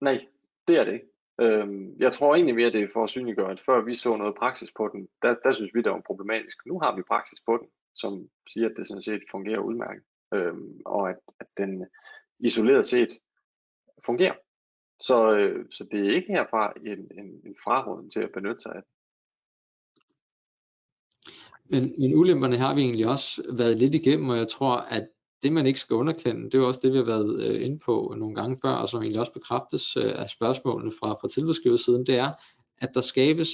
[0.00, 0.26] Nej,
[0.68, 1.06] det er det ikke.
[1.40, 4.34] Øhm, jeg tror egentlig mere, det er for at synliggøre, at før vi så noget
[4.38, 6.66] praksis på den, der, der synes vi, det var problematisk.
[6.66, 10.04] Nu har vi praksis på den, som siger, at det sådan set fungerer udmærket,
[10.34, 11.86] øhm, og at, at den
[12.38, 13.18] isoleret set
[14.06, 14.34] fungerer.
[15.02, 18.72] Så, øh, så det er ikke herfra en, en, en fraråden til at benytte sig
[18.74, 18.82] af.
[21.64, 25.08] Men, men ulemperne har vi egentlig også været lidt igennem, og jeg tror, at
[25.42, 28.14] det man ikke skal underkende, det er også det, vi har været øh, inde på
[28.18, 32.14] nogle gange før, og som egentlig også bekræftes øh, af spørgsmålene fra, fra tilbudsgiversiden, det
[32.14, 32.32] er,
[32.78, 33.48] at der skabes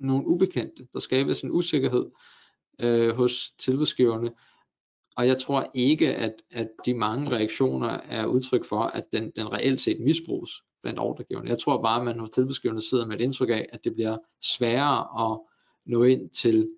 [0.00, 2.10] nogle ubekendte, der skabes en usikkerhed
[2.80, 4.30] øh, hos tilbudsgiverne,
[5.16, 9.52] og jeg tror ikke, at, at de mange reaktioner er udtryk for, at den, den
[9.52, 10.50] reelt set misbruges
[10.82, 11.48] blandt ordregiverne.
[11.48, 14.18] Jeg tror bare, at man hos tilbudsgiverne sidder med et indtryk af, at det bliver
[14.42, 15.40] sværere at
[15.86, 16.70] nå ind til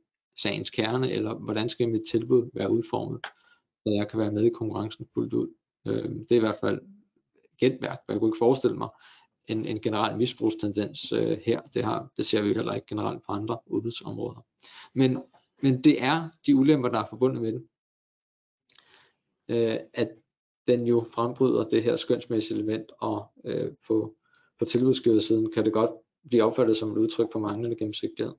[0.43, 3.21] sagens kerne, eller hvordan skal mit tilbud være udformet,
[3.87, 5.49] så jeg kan være med i konkurrencen fuldt ud.
[5.87, 6.81] Øh, det er i hvert fald
[7.59, 8.89] gætværk, for jeg kunne ikke forestille mig
[9.47, 11.61] en, en generel misbrugstendens øh, her.
[11.61, 14.45] Det, har, det ser vi heller ikke generelt på andre udbudsområder.
[14.95, 15.19] Men,
[15.63, 17.67] men det er de ulemper, der er forbundet med det
[19.51, 20.11] øh, at
[20.69, 24.17] den jo frembryder det her skønsmæssige element, og øh, på,
[24.59, 25.91] på tilbudsgiversiden kan det godt
[26.29, 28.35] blive opfattet som et udtryk for manglende gennemsigtighed.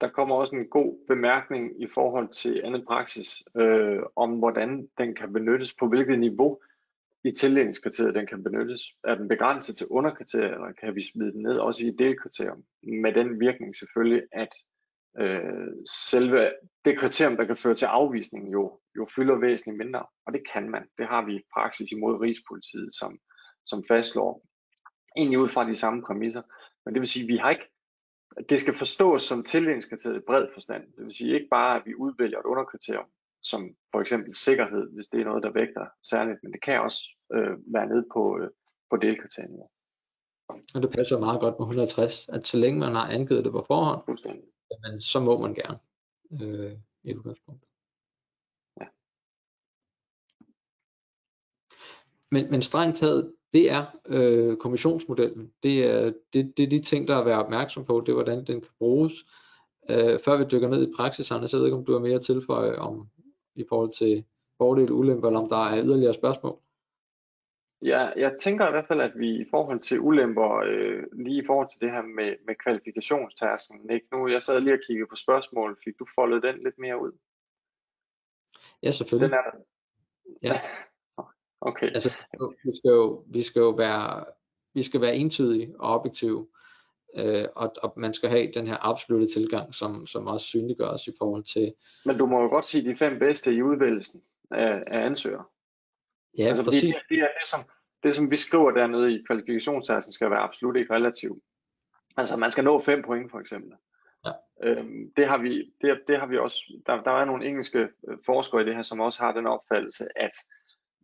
[0.00, 5.14] Der kommer også en god bemærkning i forhold til anden praksis, øh, om hvordan den
[5.14, 6.60] kan benyttes, på hvilket niveau
[7.24, 8.82] i tildelingskriteriet den kan benyttes.
[9.04, 12.54] Er den begrænset til underkriterier, eller kan vi smide den ned også i delkriterier?
[13.02, 14.48] Med den virkning selvfølgelig, at
[15.20, 15.40] øh,
[16.10, 16.52] selve
[16.84, 20.06] det kriterium, der kan føre til afvisning, jo, jo fylder væsentligt mindre.
[20.26, 20.84] Og det kan man.
[20.98, 23.18] Det har vi i praksis imod Rigspolitiet, som,
[23.66, 24.42] som fastslår
[25.16, 26.42] egentlig ud fra de samme præmisser.
[26.84, 27.68] Men det vil sige, at vi har ikke,
[28.48, 30.82] det skal forstås som tildelingskriteriet i bred forstand.
[30.96, 33.06] Det vil sige ikke bare, at vi udvælger et underkriterium,
[33.42, 33.60] som
[33.92, 37.00] for eksempel sikkerhed, hvis det er noget, der vægter særligt, men det kan også
[37.34, 38.50] øh, være nede på, øh,
[38.90, 39.68] på delkriterierne.
[40.74, 43.64] Og det passer meget godt med 160, at så længe man har angivet det på
[43.66, 44.02] forhånd,
[44.70, 45.78] jamen, så må man gerne
[46.42, 47.68] øh, i udgangspunktet.
[48.80, 48.86] Ja.
[52.30, 55.52] Men, men strengt taget, det er øh, kommissionsmodellen.
[55.62, 58.14] Det er, det, det er de ting, der er at være opmærksom på, det er
[58.14, 59.12] hvordan den kan bruges.
[59.90, 62.14] Øh, før vi dykker ned i praksiserne, så jeg ved ikke, om du har mere
[62.14, 63.08] at tilføje om,
[63.54, 64.24] i forhold til
[64.58, 66.58] fordele og ulemper, eller om der er yderligere spørgsmål.
[67.82, 71.46] Ja, jeg tænker i hvert fald, at vi i forhold til ulemper, øh, lige i
[71.46, 74.06] forhold til det her med, med kvalifikationstærsken, ikke?
[74.12, 77.12] nu jeg sad lige og kiggede på spørgsmål, fik du foldet den lidt mere ud?
[78.82, 79.30] Ja, selvfølgelig.
[79.30, 79.58] Den er der.
[80.42, 80.52] Ja.
[81.60, 81.86] Okay.
[81.86, 82.12] Altså,
[82.64, 84.24] vi skal jo, vi skal jo være,
[84.74, 86.46] vi skal være entydige og objektive,
[87.16, 91.12] øh, og, og man skal have den her absolute tilgang, som, som også synliggøres i
[91.18, 91.74] forhold til.
[92.06, 95.44] Men du må jo godt sige de fem bedste i udvælgelsen af, af ansøgere.
[96.38, 96.82] Ja, altså, præcis.
[96.82, 97.60] Det, det, er det, som,
[98.02, 101.42] det, som vi skriver dernede i kvalifikationssatsen, skal være absolut ikke relativt.
[102.16, 103.72] Altså, man skal nå 5 point for eksempel.
[104.26, 104.32] Ja.
[104.62, 108.18] Øhm, det, har vi, det, det har vi også, der, der er nogle engelske øh,
[108.26, 110.32] forskere i det her, som også har den opfattelse, at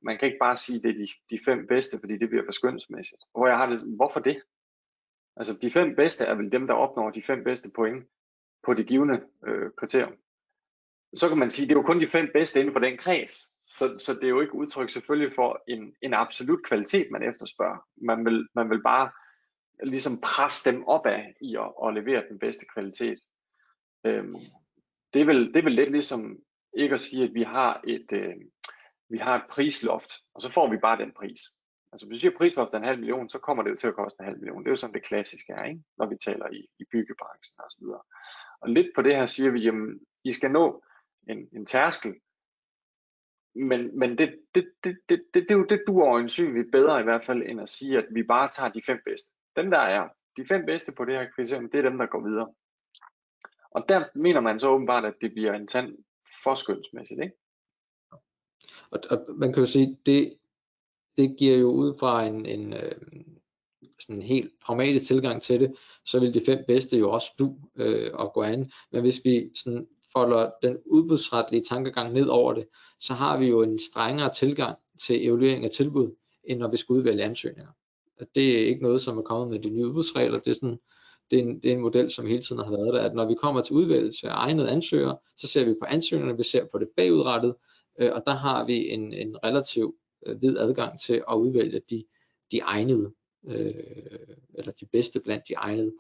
[0.03, 2.45] man kan ikke bare sige, at det er de, de fem bedste, fordi det bliver
[2.45, 3.23] for skønsmæssigt.
[3.35, 4.43] Hvor jeg har det, hvorfor det?
[5.37, 8.07] Altså de fem bedste er vel dem, der opnår de fem bedste point
[8.65, 10.15] på det givende øh, kriterium.
[11.15, 12.99] Så kan man sige, at det er jo kun de fem bedste inden for den
[12.99, 13.54] kreds.
[13.79, 17.89] Så, så det er jo ikke udtryk selvfølgelig for en, en absolut kvalitet, man efterspørger.
[17.97, 19.11] Man vil, man vil bare
[19.83, 23.19] ligesom presse dem opad i at, at levere den bedste kvalitet.
[24.05, 24.35] Øhm,
[25.15, 26.39] det, er vel, det er vel lidt ligesom
[26.77, 28.35] ikke at sige, at vi har et, øh,
[29.09, 31.41] vi har et prisloft, og så får vi bare den pris.
[31.93, 33.89] Altså hvis vi siger, at prisloft er en halv million, så kommer det jo til
[33.89, 34.63] at koste en halv million.
[34.63, 35.83] Det er jo sådan det klassiske er, ikke?
[35.99, 38.03] når vi taler i, i byggebranchen og så videre.
[38.61, 40.85] Og lidt på det her siger vi, jamen I skal nå
[41.29, 42.15] en, en tærskel,
[43.55, 47.43] men, men det, det, det, det, det, det, det duer øjensynligt bedre i hvert fald,
[47.43, 49.33] end at sige, at vi bare tager de fem bedste.
[49.57, 52.29] Dem der er, de fem bedste på det her kriterium, det er dem, der går
[52.29, 52.53] videre.
[53.71, 55.99] Og der mener man så åbenbart, at det bliver en tand
[56.45, 57.37] forskønsmæssigt, ikke?
[58.91, 60.39] Og, og man kan jo sige, det,
[61.17, 62.93] det giver jo ud fra en, en øh,
[64.01, 67.57] sådan en helt pragmatisk tilgang til det, så vil de fem bedste jo også du
[67.77, 68.71] øh, at gå an.
[68.93, 72.67] Men hvis vi sådan folder den udbudsretlige tankegang ned over det,
[73.01, 76.93] så har vi jo en strengere tilgang til evaluering af tilbud, end når vi skal
[76.93, 77.73] udvælge ansøgninger.
[78.35, 80.79] Det er ikke noget, som er kommet med de nye udbudsregler, det er, sådan,
[81.31, 83.25] det, er en, det er en model, som hele tiden har været der, at når
[83.25, 86.79] vi kommer til udvælgelse af egnede ansøgere, så ser vi på ansøgningerne, vi ser på
[86.79, 87.55] det bagudrettet,
[88.01, 89.97] øh, og der har vi en, en relativ
[90.27, 92.05] øh, vid adgang til at udvælge de,
[92.53, 93.13] de egnede,
[93.49, 93.75] øh,
[94.55, 95.93] eller de bedste blandt de egnede.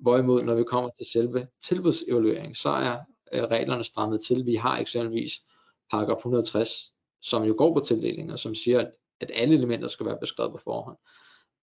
[0.00, 2.98] Hvorimod, når vi kommer til selve tilbudsevaluering, så er
[3.32, 4.46] øh, reglerne strammet til.
[4.46, 5.32] Vi har eksempelvis
[5.90, 10.18] paragraf 160, som jo går på tildelinger, som siger, at, at alle elementer skal være
[10.20, 10.96] beskrevet på forhånd.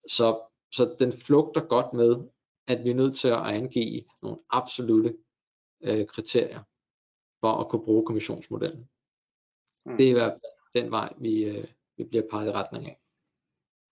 [0.08, 0.40] Så,
[0.72, 2.28] så den flugter godt med,
[2.68, 5.18] at vi er nødt til at angive nogle absolute
[5.84, 6.60] øh, kriterier
[7.40, 8.90] for at kunne bruge kommissionsmodellen.
[9.86, 9.98] Mm.
[9.98, 11.66] Det er i hvert fald den vej, vi, øh,
[11.98, 13.00] vi bliver peget i retning af.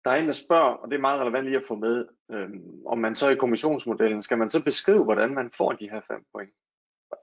[0.06, 2.86] Der er en, der spørger, og det er meget relevant lige at få med, øhm,
[2.86, 6.26] om man så i kommissionsmodellen, skal man så beskrive, hvordan man får de her fem
[6.32, 6.52] point?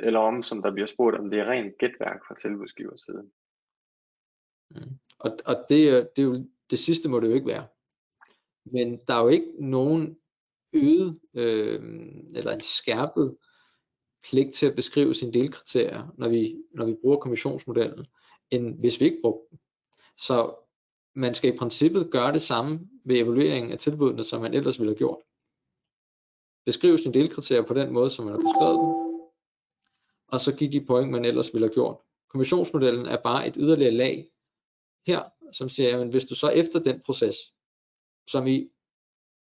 [0.01, 3.31] Eller om, som der bliver spurgt, om det er rent gætværk fra tilbudsgivers side.
[4.71, 4.99] Mm.
[5.19, 7.67] Og, og det, det, er jo, det sidste må det jo ikke være.
[8.65, 10.19] Men der er jo ikke nogen
[10.73, 11.83] øget øh,
[12.35, 13.37] eller en skærpet
[14.31, 18.07] pligt til at beskrive sine delkriterier, når vi, når vi bruger kommissionsmodellen,
[18.51, 19.59] end hvis vi ikke brugte den.
[20.19, 20.55] Så
[21.15, 24.91] man skal i princippet gøre det samme ved evalueringen af tilbudene, som man ellers ville
[24.91, 25.19] have gjort.
[26.67, 29.00] Beskrive sine delkriterier på den måde, som man har beskrevet dem,
[30.33, 31.97] og så give de point, man ellers ville have gjort.
[32.29, 34.31] Kommissionsmodellen er bare et yderligere lag
[35.07, 35.23] her,
[35.53, 37.37] som siger, at hvis du så efter den proces,
[38.27, 38.71] som I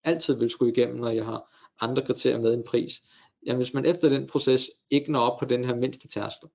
[0.03, 3.03] altid vil skulle igennem, når jeg har andre kriterier med en pris,
[3.45, 6.49] jamen hvis man efter den proces ikke når op på den her mindste tærskel,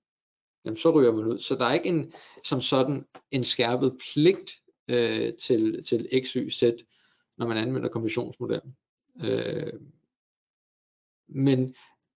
[0.65, 1.39] jamen så ryger man ud.
[1.39, 2.13] Så der er ikke en,
[2.45, 4.53] som sådan en skærpet pligt
[4.89, 6.63] øh, til, til X, Y, Z,
[7.39, 8.77] når man anvender kommissionsmodellen.
[9.25, 9.73] Øh,
[11.29, 11.75] men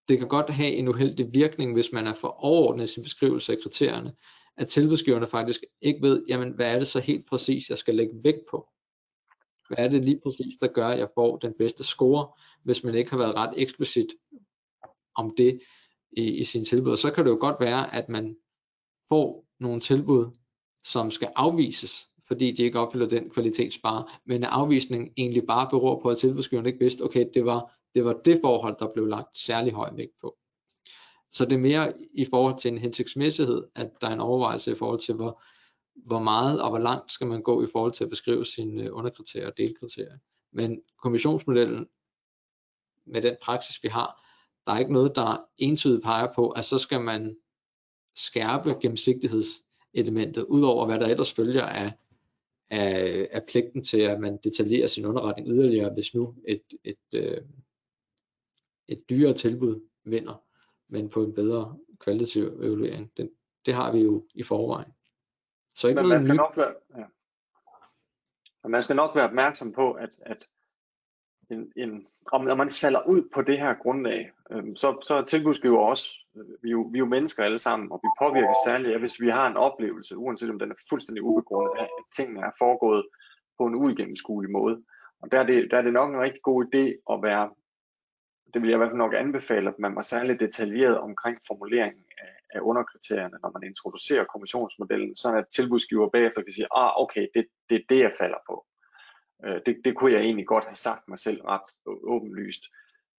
[0.09, 3.52] det kan godt have en uheldig virkning, hvis man er for overordnet i sin beskrivelse
[3.52, 4.12] af kriterierne,
[4.57, 8.14] at tilbudsgiverne faktisk ikke ved, jamen hvad er det så helt præcis, jeg skal lægge
[8.24, 8.68] vægt på.
[9.68, 12.28] Hvad er det lige præcis, der gør, at jeg får den bedste score,
[12.62, 14.07] hvis man ikke har været ret eksplicit
[15.14, 15.61] om det
[16.16, 16.92] i, i sin tilbud.
[16.92, 18.36] Og så kan det jo godt være, at man
[19.09, 20.38] får nogle tilbud,
[20.84, 24.51] som skal afvises, fordi de ikke opfylder den kvalitetsbare, men at
[25.16, 28.77] egentlig bare beror på, at tilbudsgiveren ikke vidste, okay, det var, det var det forhold,
[28.79, 30.37] der blev lagt særlig høj vægt på.
[31.33, 34.74] Så det er mere i forhold til en hensigtsmæssighed, at der er en overvejelse i
[34.74, 35.43] forhold til, hvor,
[35.95, 38.89] hvor meget og hvor langt skal man gå i forhold til at beskrive sine øh,
[38.93, 40.18] underkriterier og delkriterier.
[40.53, 41.87] Men kommissionsmodellen,
[43.07, 44.22] med den praksis vi har,
[44.66, 47.37] der er ikke noget, der entydigt peger på, at så skal man
[48.16, 51.93] skærpe gennemsigtighedselementet, udover hvad der ellers følger af,
[52.71, 57.47] af, af pligten til, at man detaljerer sin underretning yderligere, hvis nu et, et, et,
[58.89, 60.45] et dyrere tilbud vinder,
[60.89, 63.12] men på en bedre kvalitativ evaluering.
[63.17, 63.31] Det,
[63.67, 64.93] det har vi jo i forvejen.
[65.75, 68.69] Så ikke Men man skal, nok være, ja.
[68.69, 70.49] man skal nok være opmærksom på, at, at
[71.51, 75.78] en, en, om når man falder ud på det her grundlag, øhm, så, så tilbudsgiver
[75.78, 78.94] også, øh, vi, er jo, vi er jo mennesker alle sammen, og vi påvirker særligt,
[78.94, 82.40] at hvis vi har en oplevelse, uanset om den er fuldstændig ubegrundet af, at tingene
[82.40, 83.07] er foregået
[83.59, 84.82] på en uigennemskuelig måde.
[85.22, 87.51] Og der er, det, der er det nok en rigtig god idé at være,
[88.55, 92.05] det vil jeg i hvert fald nok anbefale, at man var særligt detaljeret omkring formuleringen
[92.18, 97.26] af, af underkriterierne, når man introducerer kommissionsmodellen, så at tilbudsgiver bagefter kan sige, ah okay,
[97.34, 98.66] det, det er det, jeg falder på.
[99.45, 102.62] Øh, det, det kunne jeg egentlig godt have sagt mig selv ret åbenlyst,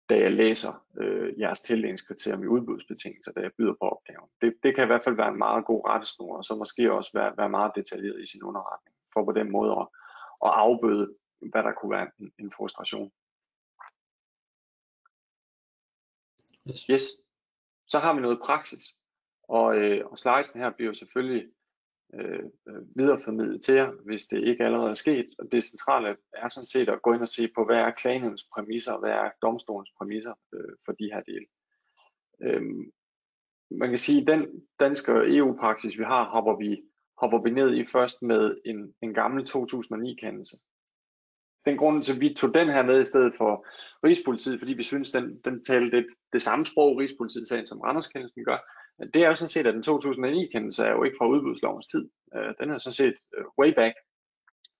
[0.10, 4.30] da jeg læser øh, jeres tildelingskriterier med udbudsbetingelser, da jeg byder på opgaven.
[4.42, 7.12] Det, det kan i hvert fald være en meget god rettesnor, og så måske også
[7.14, 9.88] være, være meget detaljeret i sin underretning, for på den måde at,
[10.46, 11.16] at afbøde,
[11.52, 13.12] hvad der kunne være en, en frustration.
[16.70, 16.82] Yes.
[16.92, 17.04] yes.
[17.88, 18.96] Så har vi noget praksis,
[19.44, 21.52] og, øh, og slidesen her bliver jo selvfølgelig
[22.14, 25.30] Øh, øh, videreformidlet til jer, hvis det ikke allerede er sket.
[25.40, 28.48] Og det centrale er sådan set at gå ind og se på, hvad er klagenævnens
[28.54, 31.46] præmisser, og hvad er domstolens præmisser øh, for de her dele.
[32.42, 32.92] Øhm,
[33.72, 34.46] man kan sige, at den
[34.80, 36.84] danske EU-praksis, vi har, hopper vi,
[37.22, 40.58] hopper vi ned i først med en, en gammel 2009-kendelse.
[41.66, 43.68] Den grund til, at vi tog den her med i stedet for
[44.04, 48.46] Rigspolitiet, fordi vi synes, den, den talte det, det samme sprog, Rigspolitiet sagen, som Randerskendelsen
[48.46, 48.58] gør,
[49.14, 52.10] det er jo sådan set, at den 2009-kendelse er jo ikke fra udbudslovens tid.
[52.36, 53.96] Øh, den er sådan set øh, way back,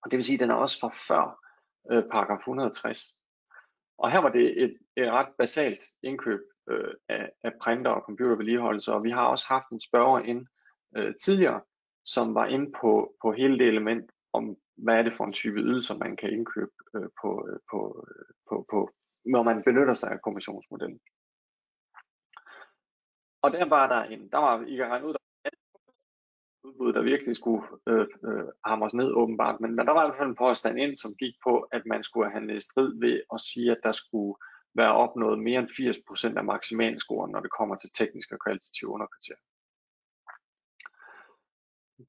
[0.02, 1.24] og det vil sige, at den er også fra før
[1.90, 3.00] øh, paragraf 160.
[3.98, 6.40] Og her var det et, et ret basalt indkøb
[6.70, 10.46] øh, af, af printer og computervedligeholdelse, og vi har også haft en spørger ind
[10.96, 11.60] øh, tidligere,
[12.04, 15.60] som var inde på, på hele det element om, hvad er det for en type
[15.60, 18.90] ydelser, man kan indkøbe øh, på, øh, på, øh, på, på,
[19.24, 21.00] når man benytter sig af kommissionsmodellen.
[23.42, 25.18] Og der var der en, der var I kan regne ud, der
[26.68, 30.18] udbud, der virkelig skulle øh, øh, hamres ned åbenbart, men, men der var i hvert
[30.18, 33.40] fald en påstand ind, som gik på, at man skulle have i strid ved at
[33.40, 34.34] sige, at der skulle
[34.74, 35.68] være opnået mere end
[36.34, 39.44] 80% af maksimalscoren, når det kommer til tekniske og kvalitative underkriterier.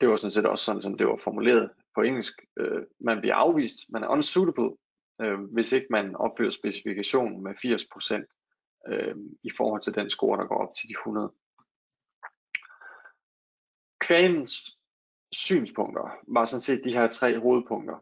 [0.02, 2.34] Det var sådan set også sådan, som det var formuleret på engelsk.
[2.60, 4.70] Øh, man bliver afvist, man er unsuitable,
[5.22, 8.39] øh, hvis ikke man opfylder specifikationen med 80%
[8.88, 11.34] øh, i forhold til den score, der går op til de 100.
[14.00, 14.80] Kvalens
[15.32, 17.98] synspunkter var sådan set de her tre hovedpunkter.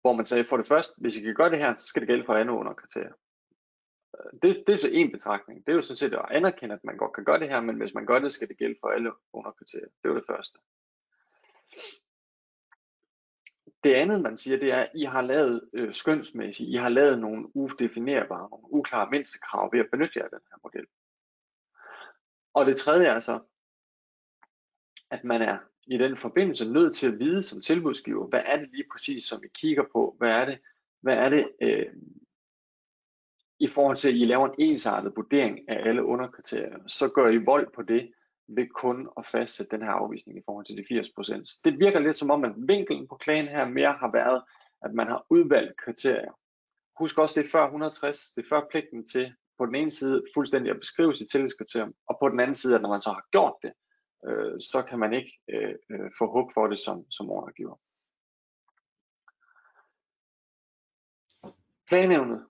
[0.00, 2.08] Hvor man sagde, for det første, hvis I kan gøre det her, så skal det
[2.08, 3.12] gælde for andre underkriterier.
[4.14, 5.66] Øh, det, det er så en betragtning.
[5.66, 7.76] Det er jo sådan set at anerkende, at man godt kan gøre det her, men
[7.76, 9.88] hvis man gør det, skal det gælde for alle underkriterier.
[10.02, 10.58] Det er det første.
[13.84, 17.18] Det andet, man siger, det er, at I har lavet øh, skønsmæssigt, I har lavet
[17.18, 20.86] nogle udefinerbare, nogle uklare mindstekrav ved at benytte jer af den her model.
[22.54, 23.40] Og det tredje er så,
[25.10, 28.68] at man er i den forbindelse nødt til at vide som tilbudsgiver, hvad er det
[28.68, 30.58] lige præcis, som vi kigger på, hvad er det,
[31.00, 31.92] hvad er det øh,
[33.58, 37.36] i forhold til, at I laver en ensartet vurdering af alle underkriterier, så gør I
[37.36, 38.12] vold på det,
[38.48, 41.60] ved kun at fastsætte den her afvisning i forhold til de 80%.
[41.64, 44.42] Det virker lidt som om, at vinkelen på klagen her mere har været,
[44.82, 46.32] at man har udvalgt kriterier.
[46.98, 50.22] Husk også, det er før 160, det er før pligten til på den ene side
[50.34, 53.24] fuldstændig at beskrive sit tillidskriterium, og på den anden side, at når man så har
[53.30, 53.72] gjort det,
[54.26, 57.76] øh, så kan man ikke øh, øh få håb for det som, som ordregiver.
[61.88, 62.46] Klagenævnet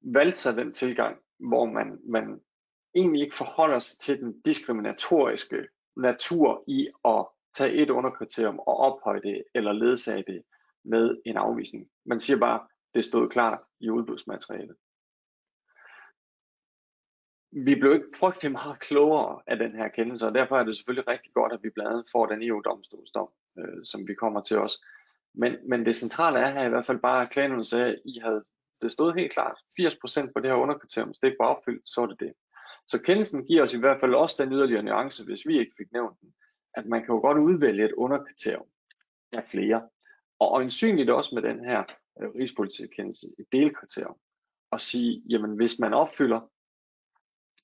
[0.00, 2.40] valgte sig den tilgang, hvor man, man
[2.96, 7.26] egentlig ikke forholder sig til den diskriminatoriske natur i at
[7.56, 10.42] tage et underkriterium og ophøje det eller ledsage det
[10.84, 11.88] med en afvisning.
[12.06, 12.60] Man siger bare,
[12.94, 14.76] det stod klart i udbudsmaterialet.
[17.52, 21.08] Vi blev ikke frygtelig meget klogere af den her kendelse, og derfor er det selvfølgelig
[21.08, 23.28] rigtig godt, at vi blandt andet får den EU-domstolsdom,
[23.58, 24.84] øh, som vi kommer til os.
[25.34, 28.18] Men, men det centrale er her i hvert fald bare, at klagerne sagde, at I
[28.18, 28.44] havde,
[28.82, 32.00] det stod helt klart, 80% på det her underkriterium, hvis det ikke var opfyldt, så
[32.00, 32.32] var det det.
[32.86, 35.92] Så kendelsen giver os i hvert fald også den yderligere nuance, hvis vi ikke fik
[35.92, 36.34] nævnt den,
[36.74, 38.66] at man kan jo godt udvælge et underkriterium
[39.32, 39.88] af flere.
[40.38, 41.84] Og øjensynligt også med den her
[42.22, 44.16] øh, rigspolitikendelse et delkriterium.
[44.70, 46.40] Og sige, jamen hvis man opfylder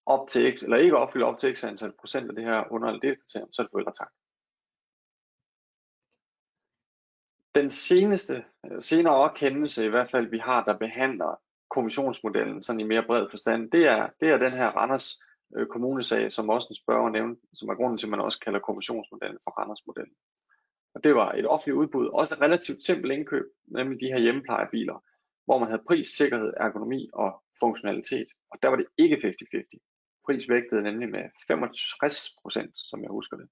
[0.06, 2.88] op til x, eller ikke opfylder op til x antal procent af det her under-
[2.88, 4.12] eller delkriterium, så er det forældre tak.
[7.54, 11.40] Den seneste, øh, senere kendelse i hvert fald, vi har, der behandler
[11.74, 15.08] kommissionsmodellen sådan i mere bred forstand, det er, det er den her Randers
[15.56, 18.60] øh, kommunesag, som også en spørger nævnte, som er grunden til, at man også kalder
[18.60, 20.16] kommissionsmodellen for Randers-modellen.
[20.94, 25.04] Og det var et offentligt udbud, også et relativt simpelt indkøb, nemlig de her hjemmeplejebiler,
[25.44, 28.28] hvor man havde pris, sikkerhed, ergonomi og funktionalitet.
[28.50, 30.22] Og der var det ikke 50-50.
[30.26, 33.48] Pris vægtede nemlig med 65 procent, som jeg husker det.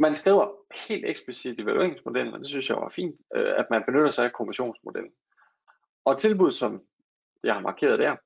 [0.00, 0.48] Man skriver
[0.88, 4.24] helt eksplicit i evalueringsmodellen, og det synes jeg var fint, øh, at man benytter sig
[4.24, 5.12] af kommissionsmodellen.
[6.04, 6.82] Og tilbud, som
[7.44, 8.16] jeg har markeret der,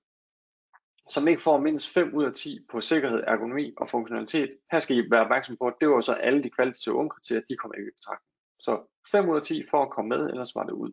[1.10, 4.58] som ikke får mindst 5 ud af 10 på sikkerhed, ergonomi og funktionalitet.
[4.72, 7.56] Her skal I være opmærksom på, at det var så alle de kvalitative ungkriterier, de
[7.56, 8.30] kommer ikke i betragtning.
[8.60, 10.92] Så 5 ud af 10 for at komme med, ellers var det ud.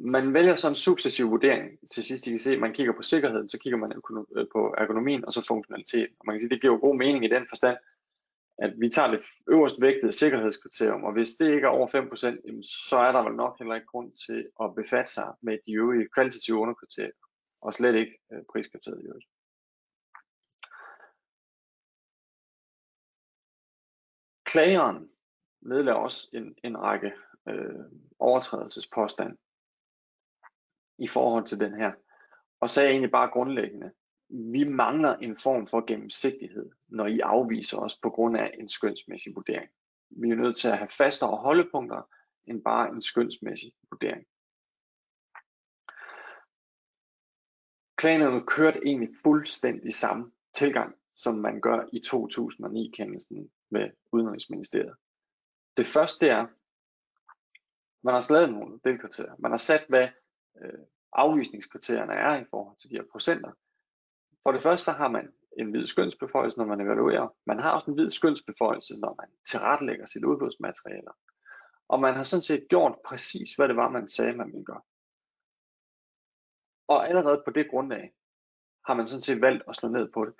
[0.00, 2.26] Man vælger så en successiv vurdering til sidst.
[2.26, 3.92] I kan se, at man kigger på sikkerheden, så kigger man
[4.36, 6.08] øh, på ergonomien og så funktionalitet.
[6.20, 7.76] Og man kan sige, at det giver jo god mening i den forstand,
[8.58, 12.96] at vi tager det øverst vægtede sikkerhedskriterium, og hvis det ikke er over 5%, så
[12.96, 16.56] er der vel nok heller ikke grund til at befatte sig med de øvrige kvalitative
[16.56, 17.12] underkriterier,
[17.60, 19.26] og slet ikke øh, priskriteriet i øvrigt.
[24.44, 25.08] Klageren
[25.60, 27.12] nedlader også en, en række
[27.48, 27.84] øh,
[28.18, 29.36] overtrædelsespåstand
[30.98, 31.92] i forhold til den her,
[32.60, 33.92] og så er jeg egentlig bare grundlæggende,
[34.28, 39.34] vi mangler en form for gennemsigtighed, når I afviser os på grund af en skønsmæssig
[39.34, 39.70] vurdering.
[40.10, 42.02] Vi er nødt til at have fastere holdepunkter
[42.46, 44.26] end bare en skønsmæssig vurdering.
[47.96, 54.94] Klanerne kørte egentlig fuldstændig samme tilgang, som man gør i 2009-kendelsen med Udenrigsministeriet.
[55.76, 56.46] Det første er,
[58.02, 59.34] man har slået nogle delkriterier.
[59.38, 60.08] Man har sat, hvad
[60.62, 63.52] øh, afvisningskriterierne er i forhold til de her procenter.
[64.42, 67.28] For det første så har man en hvid skønsbeføjelse, når man evaluerer.
[67.46, 71.12] Man har også en hvid skønsbeføjelse, når man tilrettelægger sit udbudsmaterialer.
[71.88, 74.80] Og man har sådan set gjort præcis, hvad det var, man sagde, man ville gøre.
[76.88, 78.12] Og allerede på det grundlag
[78.86, 80.34] har man sådan set valgt at slå ned på det.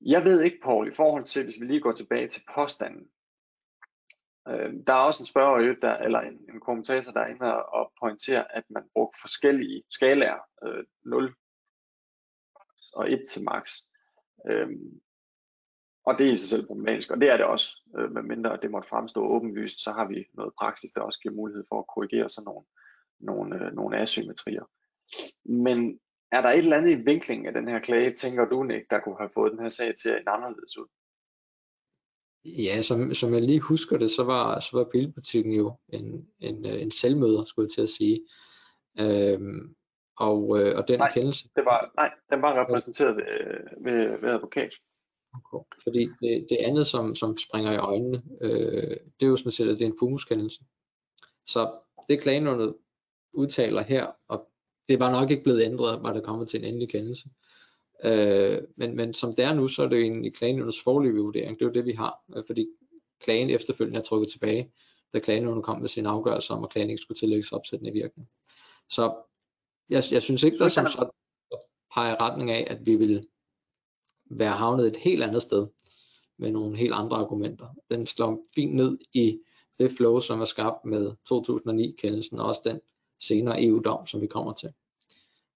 [0.00, 3.08] Jeg ved ikke, Paul, i forhold til, hvis vi lige går tilbage til påstanden.
[4.48, 7.92] Øh, der er også en spørger, der, eller en, en kommentator, der er inde og
[8.00, 11.34] pointerer, at man brugte forskellige skalaer, øh, 0
[12.94, 13.72] og 1 til max.
[14.48, 14.68] Øh,
[16.06, 17.68] og det er i sig selv problematisk, og det er det også,
[17.98, 21.64] øh, medmindre det måtte fremstå åbenlyst, så har vi noget praksis, der også giver mulighed
[21.68, 22.66] for at korrigere sådan nogle,
[23.20, 24.64] nogle, øh, nogle asymmetrier.
[25.44, 26.00] Men
[26.32, 29.00] er der et eller andet i vinklingen af den her klage, tænker du, Nick, der
[29.00, 30.86] kunne have fået den her sag til at en anderledes ud?
[32.44, 36.66] Ja, som, som jeg lige husker det, så var, så var bilbutikken jo en, en,
[36.66, 38.20] øh, en selvmøder, skulle jeg til at sige.
[39.00, 39.74] Øhm,
[40.18, 41.48] og, øh, og den nej, kendelse?
[41.56, 43.24] Det var, nej, den var repræsenteret ved,
[43.84, 44.74] ved, ved advokat.
[45.52, 45.80] Okay.
[45.82, 49.68] Fordi det, det andet, som, som springer i øjnene, øh, det er jo sådan set,
[49.68, 50.60] at det er en fumuskendelse.
[51.46, 51.72] Så
[52.08, 52.74] det klagenåndet
[53.32, 54.48] udtaler her, og
[54.88, 57.28] det var nok ikke blevet ændret, var det kommet til en endelig kendelse.
[58.04, 61.58] Øh, men, men som det er nu, så er det jo egentlig klagenævnets forløbige vurdering.
[61.58, 62.66] Det er jo det, vi har, øh, fordi
[63.20, 64.72] klagen efterfølgende er trukket tilbage,
[65.12, 68.28] da klagenævnet kom med sin afgørelse om, at klagen ikke skulle tillægges opsættende virkning.
[68.90, 69.14] Så
[69.88, 71.10] jeg, jeg synes ikke, der som sådan
[71.94, 73.26] peger retning af, at vi vil
[74.30, 75.66] være havnet et helt andet sted
[76.38, 77.68] med nogle helt andre argumenter.
[77.90, 79.40] Den slår fint ned i
[79.78, 82.80] det flow, som er skabt med 2009-kendelsen, og også den
[83.20, 84.72] senere EU-dom, som vi kommer til.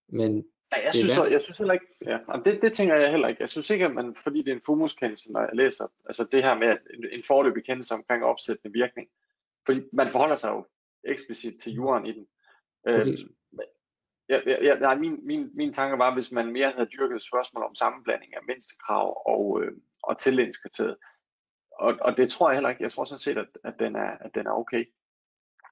[0.09, 3.41] Men Ja, jeg, synes, jeg synes heller ikke, ja, det, det tænker jeg heller ikke.
[3.41, 6.43] Jeg synes ikke, at man, fordi det er en fumuskendelse, når jeg læser, altså det
[6.43, 9.09] her med en, en forløbig kendelse omkring opsættende virkning,
[9.67, 10.67] fordi man forholder sig jo
[11.05, 12.27] eksplicit til jorden i den.
[12.87, 13.17] Øhm,
[14.29, 17.65] Ja, ja, nej, min, min, min tanke var, hvis man mere havde dyrket et spørgsmål
[17.65, 20.97] om sammenblanding af mindstekrav og, øh, og tildelingskriteриet.
[21.73, 22.83] Og, og det tror jeg heller ikke.
[22.83, 24.85] Jeg tror sådan set, at, at, den, er, at den er okay.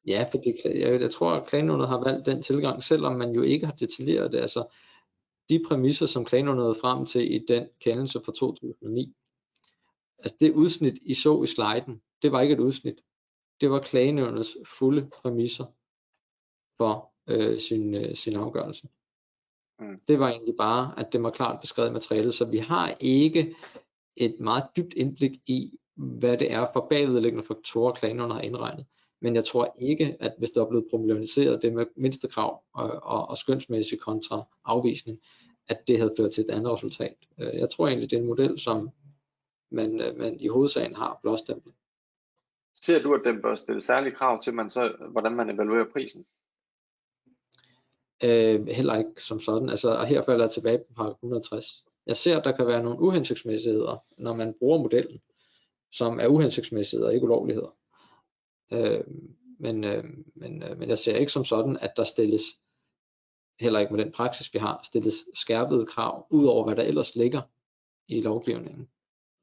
[0.07, 3.67] Ja, fordi jeg, jeg tror, at klagenådet har valgt den tilgang, selvom man jo ikke
[3.67, 4.39] har detaljeret det.
[4.39, 4.75] Altså,
[5.49, 9.15] de præmisser, som klagenådet nåede frem til i den kendelse fra 2009,
[10.19, 13.01] altså det udsnit, I så i sliden, det var ikke et udsnit.
[13.61, 15.65] Det var klagenådets fulde præmisser
[16.77, 18.89] for øh, sin, øh, sin afgørelse.
[19.79, 20.01] Mm.
[20.09, 23.57] Det var egentlig bare, at det var klart beskrevet i materialet, så vi har ikke
[24.17, 28.87] et meget dybt indblik i, hvad det er for bagvedliggende faktorer, klanerne har indregnet.
[29.27, 33.29] Men jeg tror ikke, at hvis der er blevet problematiseret det med mindstekrav og, og,
[33.29, 35.19] og skønsmæssig kontra afvisning,
[35.69, 37.17] at det havde ført til et andet resultat.
[37.41, 38.91] Øh, jeg tror egentlig, det er en model, som
[39.71, 41.75] man, øh, man i hovedsagen har blåstemplet.
[42.75, 46.27] Ser du, at den bør stille særlige krav til, man så, hvordan man evaluerer prisen?
[48.25, 49.69] Øh, heller ikke som sådan.
[49.69, 51.85] Altså, og her falder jeg tilbage på paragraf 160.
[52.07, 55.21] Jeg ser, at der kan være nogle uhensigtsmæssigheder, når man bruger modellen,
[55.93, 57.77] som er uhensigtsmæssigheder og ikke ulovligheder.
[58.73, 59.05] Øh,
[59.59, 60.05] men, øh,
[60.35, 62.43] men, øh, men jeg ser ikke som sådan, at der stilles,
[63.61, 67.17] heller ikke med den praksis vi har, stilles skærpede krav, ud over hvad der ellers
[67.17, 67.43] ligger
[68.09, 68.89] i lovgivningen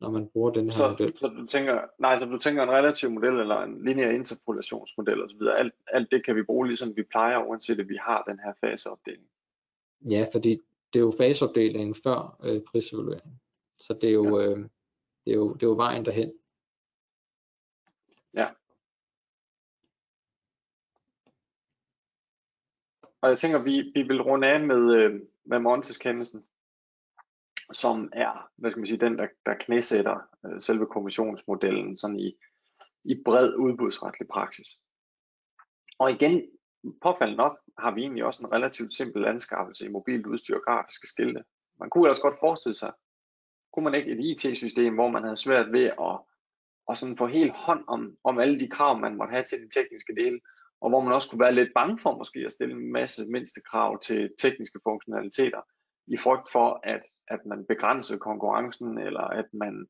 [0.04, 1.18] når man bruger den her så, model.
[1.18, 5.42] Så du tænker, nej, så du tænker en relativ model eller en lineær interpolationsmodel osv.
[5.42, 8.54] Alt, alt det kan vi bruge ligesom vi plejer, uanset at vi har den her
[8.62, 9.28] faseopdeling.
[10.10, 10.62] Ja, fordi
[10.94, 13.40] det er jo faseopdelingen før øh, prisevalueringen.
[13.78, 14.48] Så det er jo, ja.
[14.48, 14.58] øh,
[15.26, 16.34] det er jo, det er jo vejen derhen.
[18.34, 18.48] Ja.
[23.24, 26.44] Og jeg tænker, vi, vi vil runde af med, øh, med Montes-kendelsen,
[27.74, 32.36] som er, hvad skal man sige, den, der, der knæsætter øh, selve kommissionsmodellen sådan i,
[33.04, 34.68] i bred udbudsretlig praksis.
[36.00, 36.42] Og igen,
[37.02, 41.08] påfaldende nok, har vi egentlig også en relativt simpel anskaffelse i mobilt udstyr og grafiske
[41.08, 41.44] skilte.
[41.80, 42.92] Man kunne ellers godt forestille sig,
[43.74, 46.20] kunne man ikke et IT-system, hvor man havde svært ved at,
[46.90, 49.70] at sådan få helt hånd om, om alle de krav, man måtte have til de
[49.70, 50.40] tekniske dele,
[50.84, 53.62] og hvor man også kunne være lidt bange for måske at stille en masse mindste
[53.62, 55.62] krav til tekniske funktionaliteter,
[56.08, 59.88] i frygt for, at, at man begrænsede konkurrencen, eller at man,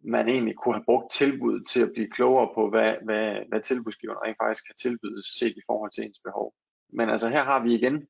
[0.00, 4.18] man egentlig kunne have brugt tilbud til at blive klogere på, hvad, hvad, hvad tilbudsgiveren
[4.24, 6.54] rent faktisk kan tilbyde set i forhold til ens behov.
[6.92, 8.08] Men altså her har vi igen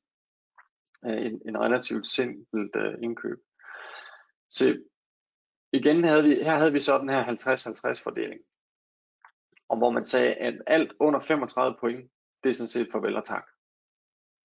[1.05, 3.37] øh, en, en relativt simpelt øh, indkøb.
[4.49, 4.81] Så
[5.73, 8.41] igen havde vi, her havde vi så den her 50-50 fordeling.
[9.69, 12.11] Og hvor man sagde, at alt under 35 point,
[12.43, 13.47] det er sådan set farvel og tak.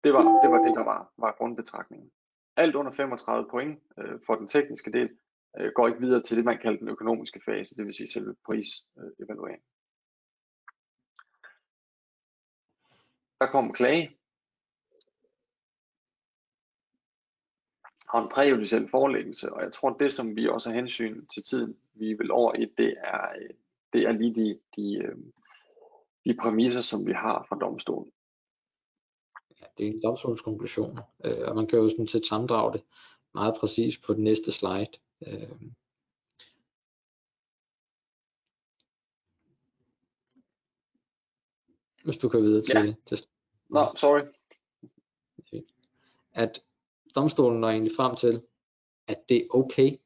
[0.04, 2.10] Det var det, var det der var, var grundbetragtningen.
[2.56, 5.10] Alt under 35 point øh, for den tekniske del,
[5.58, 8.34] øh, går ikke videre til det, man kalder den økonomiske fase, det vil sige selve
[8.46, 9.64] prisevalueringen.
[13.40, 14.18] Der kom klage,
[18.08, 21.76] og en præjudiciel forelæggelse, og jeg tror, det som vi også har hensyn til tiden,
[21.94, 23.50] vi vil over i, det er, øh,
[23.94, 25.16] det er lige de, de, øh,
[26.24, 28.12] de præmisser, som vi har fra domstolen.
[29.60, 32.84] Ja, det er en domstolskonklusion, øh, og man kan jo sådan set sammendrage det
[33.34, 34.90] meget præcis på den næste slide.
[35.26, 35.72] Øh,
[42.04, 42.94] hvis du kan videre til, ja.
[43.06, 43.26] til
[43.68, 44.20] Nå, no, sorry.
[46.32, 46.64] At
[47.14, 48.42] domstolen når egentlig frem til,
[49.06, 49.96] at det er okay.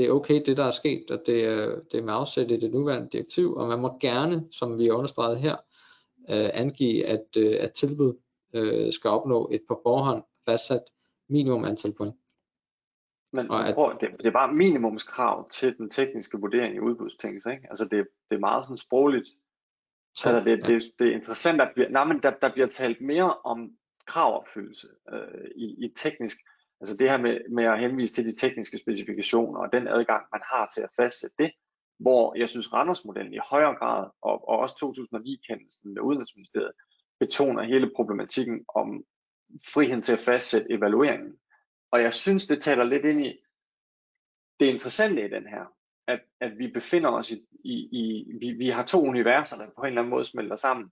[0.00, 2.60] Det er okay, det der er sket, og det er, det er med afsæt i
[2.60, 5.56] det nuværende direktiv, og man må gerne, som vi har understreget her,
[6.30, 8.14] øh, angive, at, øh, at tilbud
[8.52, 10.82] øh, skal opnå et på forhånd fastsat
[11.28, 12.14] minimum antal point.
[13.32, 17.50] Men og at, prøv, det, det er bare minimumskrav til den tekniske vurdering i udbudsbetingelser,
[17.50, 17.66] ikke?
[17.70, 19.28] Altså det, det er meget sådan sprogligt.
[20.14, 20.74] Så, altså det, ja.
[20.74, 23.70] det, det er interessant, at bliver, nej, men der, der bliver talt mere om
[24.06, 26.36] kravopfyldelse øh, i, i teknisk,
[26.80, 30.42] altså det her med, med at henvise til de tekniske specifikationer og den adgang, man
[30.44, 31.52] har til at fastsætte det,
[31.98, 36.72] hvor jeg synes Randers-modellen i højere grad, og, og også 2009-kendelsen med Udenrigsministeriet,
[37.20, 39.04] betoner hele problematikken om
[39.74, 41.34] friheden til at fastsætte evalueringen.
[41.92, 43.38] Og jeg synes, det taler lidt ind i
[44.60, 45.64] det interessante i den her,
[46.06, 49.82] at, at vi befinder os i, i, i vi, vi har to universer, der på
[49.82, 50.90] en eller anden måde smelter sammen.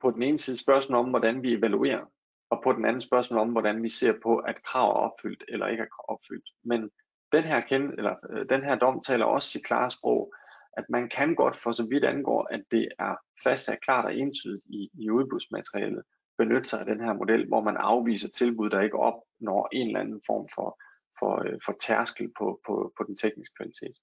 [0.00, 2.06] På den ene side spørgsmålet om, hvordan vi evaluerer,
[2.50, 5.66] og på den anden spørgsmål om, hvordan vi ser på, at krav er opfyldt eller
[5.66, 6.48] ikke er opfyldt.
[6.64, 6.90] Men
[7.32, 10.34] den her, kend, eller, øh, den her dom taler også i klare sprog,
[10.72, 14.66] at man kan godt for så vidt angår, at det er fastsat klart og entydigt
[14.66, 16.02] i, i udbudsmaterialet,
[16.38, 20.00] benytte sig af den her model, hvor man afviser tilbud, der ikke opnår en eller
[20.00, 20.80] anden form for,
[21.18, 23.96] for, øh, for tærskel på, på, på den tekniske kvalitet.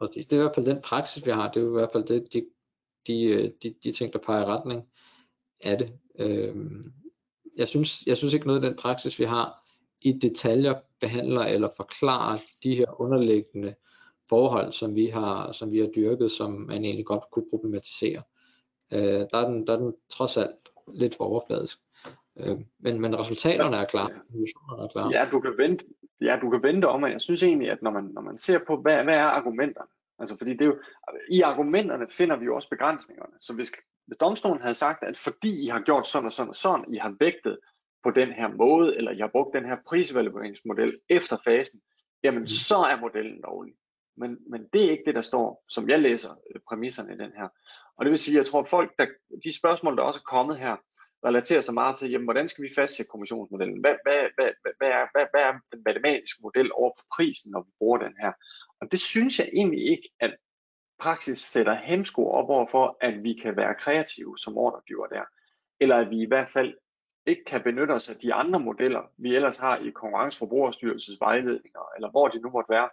[0.00, 1.50] Og det er i hvert fald den praksis, vi har.
[1.52, 2.46] Det er i hvert fald det, de,
[3.06, 4.88] de, øh, de, de ting, der peger i retning
[5.60, 5.92] af det.
[6.18, 6.92] Øhm,
[7.56, 9.64] jeg, synes, jeg synes ikke noget af den praksis, vi har,
[10.00, 13.74] i detaljer behandler eller forklarer de her underliggende
[14.28, 18.22] forhold, som vi har, som vi har dyrket, som man egentlig godt kunne problematisere.
[18.92, 21.78] Øh, der, er den, der er den trods alt lidt for overfladisk.
[22.40, 24.10] Øh, men, men resultaterne er klare.
[24.10, 25.10] Er klare.
[25.12, 25.84] Ja, du kan vente,
[26.20, 28.58] ja, du kan vente om, at jeg synes egentlig, at når man, når man ser
[28.66, 29.88] på, hvad, hvad er argumenterne,
[30.18, 30.78] altså fordi det er jo,
[31.30, 33.32] i argumenterne finder vi jo også begrænsningerne.
[33.40, 33.72] Så hvis,
[34.08, 36.96] hvis domstolen havde sagt, at fordi I har gjort sådan og sådan og sådan, I
[36.96, 37.58] har vægtet
[38.02, 41.80] på den her måde, eller I har brugt den her prisevalueringsmodel efter fasen,
[42.24, 42.46] jamen mm.
[42.46, 43.74] så er modellen lovlig.
[44.16, 47.32] Men, men det er ikke det, der står, som jeg læser øh, præmisserne i den
[47.38, 47.48] her.
[47.96, 49.06] Og det vil sige, jeg tror, at folk, der,
[49.44, 50.76] de spørgsmål, der også er kommet her,
[51.26, 53.80] relaterer sig meget til, jamen, hvordan skal vi fastsætte kommissionsmodellen?
[53.80, 57.62] Hvad, hvad, hvad, hvad, er, hvad, hvad er den matematiske model over på prisen, når
[57.62, 58.32] vi bruger den her?
[58.80, 60.36] Og det synes jeg egentlig ikke, at
[61.00, 65.24] praksis sætter hemsko op over for, at vi kan være kreative som ordregiver der.
[65.80, 66.74] Eller at vi i hvert fald
[67.26, 72.10] ikke kan benytte os af de andre modeller, vi ellers har i Konkurrenceforbrugerstyrelses vejledninger, eller
[72.10, 72.88] hvor det nu måtte være,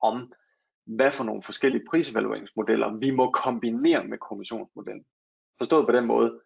[0.00, 0.32] om
[0.86, 5.04] hvad for nogle forskellige prisevalueringsmodeller vi må kombinere med kommissionsmodellen.
[5.58, 6.40] Forstået på den måde,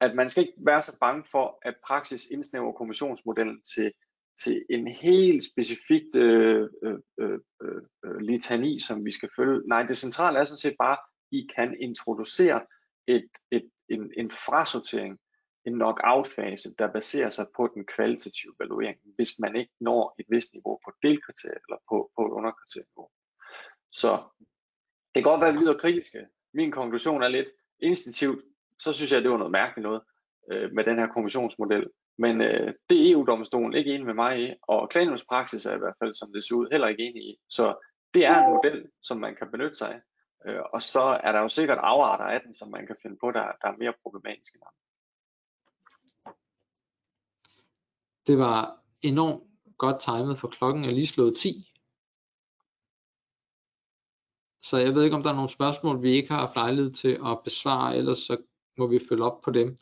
[0.00, 3.92] at man skal ikke være så bange for, at praksis indsnæver kommissionsmodellen til,
[4.44, 9.68] til en helt specifikt øh øh, øh, øh, øh, litani, som vi skal følge.
[9.68, 10.98] Nej, det centrale er sådan set bare, at
[11.32, 12.60] I kan introducere
[13.06, 15.18] et, et, en, en frasortering
[15.64, 20.52] en knockout-fase, der baserer sig på den kvalitative evaluering, hvis man ikke når et vist
[20.52, 23.08] niveau på delkriteriet eller på, på underkriterieniveau.
[23.92, 24.10] Så
[25.14, 26.26] det kan godt være, at vi lyder kritiske.
[26.54, 28.44] Min konklusion er lidt instinktivt,
[28.78, 30.02] så synes jeg, det var noget mærkeligt noget
[30.50, 31.90] øh, med den her kommissionsmodel.
[32.24, 35.98] Men øh, det er EU-domstolen ikke enig med mig i, og klagenævnspraksis er i hvert
[35.98, 37.36] fald, som det ser ud, heller ikke enig i.
[37.48, 37.64] Så
[38.14, 40.00] det er en model, som man kan benytte sig af.
[40.46, 43.30] Øh, og så er der jo sikkert afarter af den, som man kan finde på,
[43.30, 44.80] der, der er mere problematiske end andre.
[48.26, 49.42] Det var enormt
[49.78, 51.72] godt timet, for klokken er lige slået 10.
[54.62, 57.18] Så jeg ved ikke, om der er nogle spørgsmål, vi ikke har haft lejlighed til
[57.26, 58.36] at besvare, ellers så
[58.78, 59.78] må vi følge op på dem.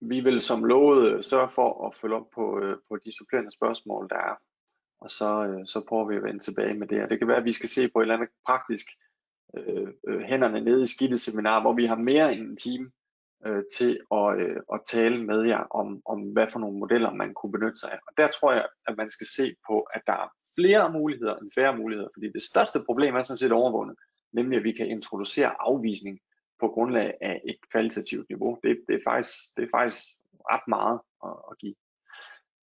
[0.00, 3.50] Vi vil som lovet øh, sørge for at følge op på, øh, på de supplerende
[3.50, 4.34] spørgsmål, der er.
[5.00, 7.02] Og så, øh, så prøver vi at vende tilbage med det.
[7.02, 8.86] Og det kan være, at vi skal se på et eller andet praktisk
[9.56, 12.90] øh, øh hænderne nede i skidte seminar, hvor vi har mere end en time
[13.46, 17.34] øh, til at, øh, at tale med jer om, om, hvad for nogle modeller man
[17.34, 17.98] kunne benytte sig af.
[18.06, 20.28] Og der tror jeg, at man skal se på, at der er
[20.58, 23.96] flere muligheder end færre muligheder, fordi det største problem er sådan set overvundet,
[24.32, 26.18] nemlig at vi kan introducere afvisning
[26.60, 28.58] på grundlag af et kvalitativt niveau.
[28.62, 30.02] Det, det, er, faktisk, det er faktisk
[30.50, 31.74] ret meget at, at give.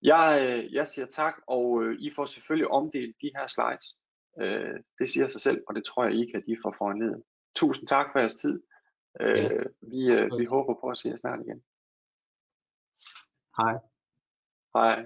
[0.01, 3.97] Jeg, øh, jeg siger tak, og øh, I får selvfølgelig omdelt de her slides.
[4.41, 7.23] Øh, det siger sig selv, og det tror jeg, I kan de får foranledet.
[7.55, 8.63] Tusind tak for jeres tid.
[9.19, 9.49] Ja.
[9.81, 9.99] Vi,
[10.39, 11.63] vi håber på at se jer snart igen.
[13.57, 13.77] Hej.
[14.75, 15.05] Hej.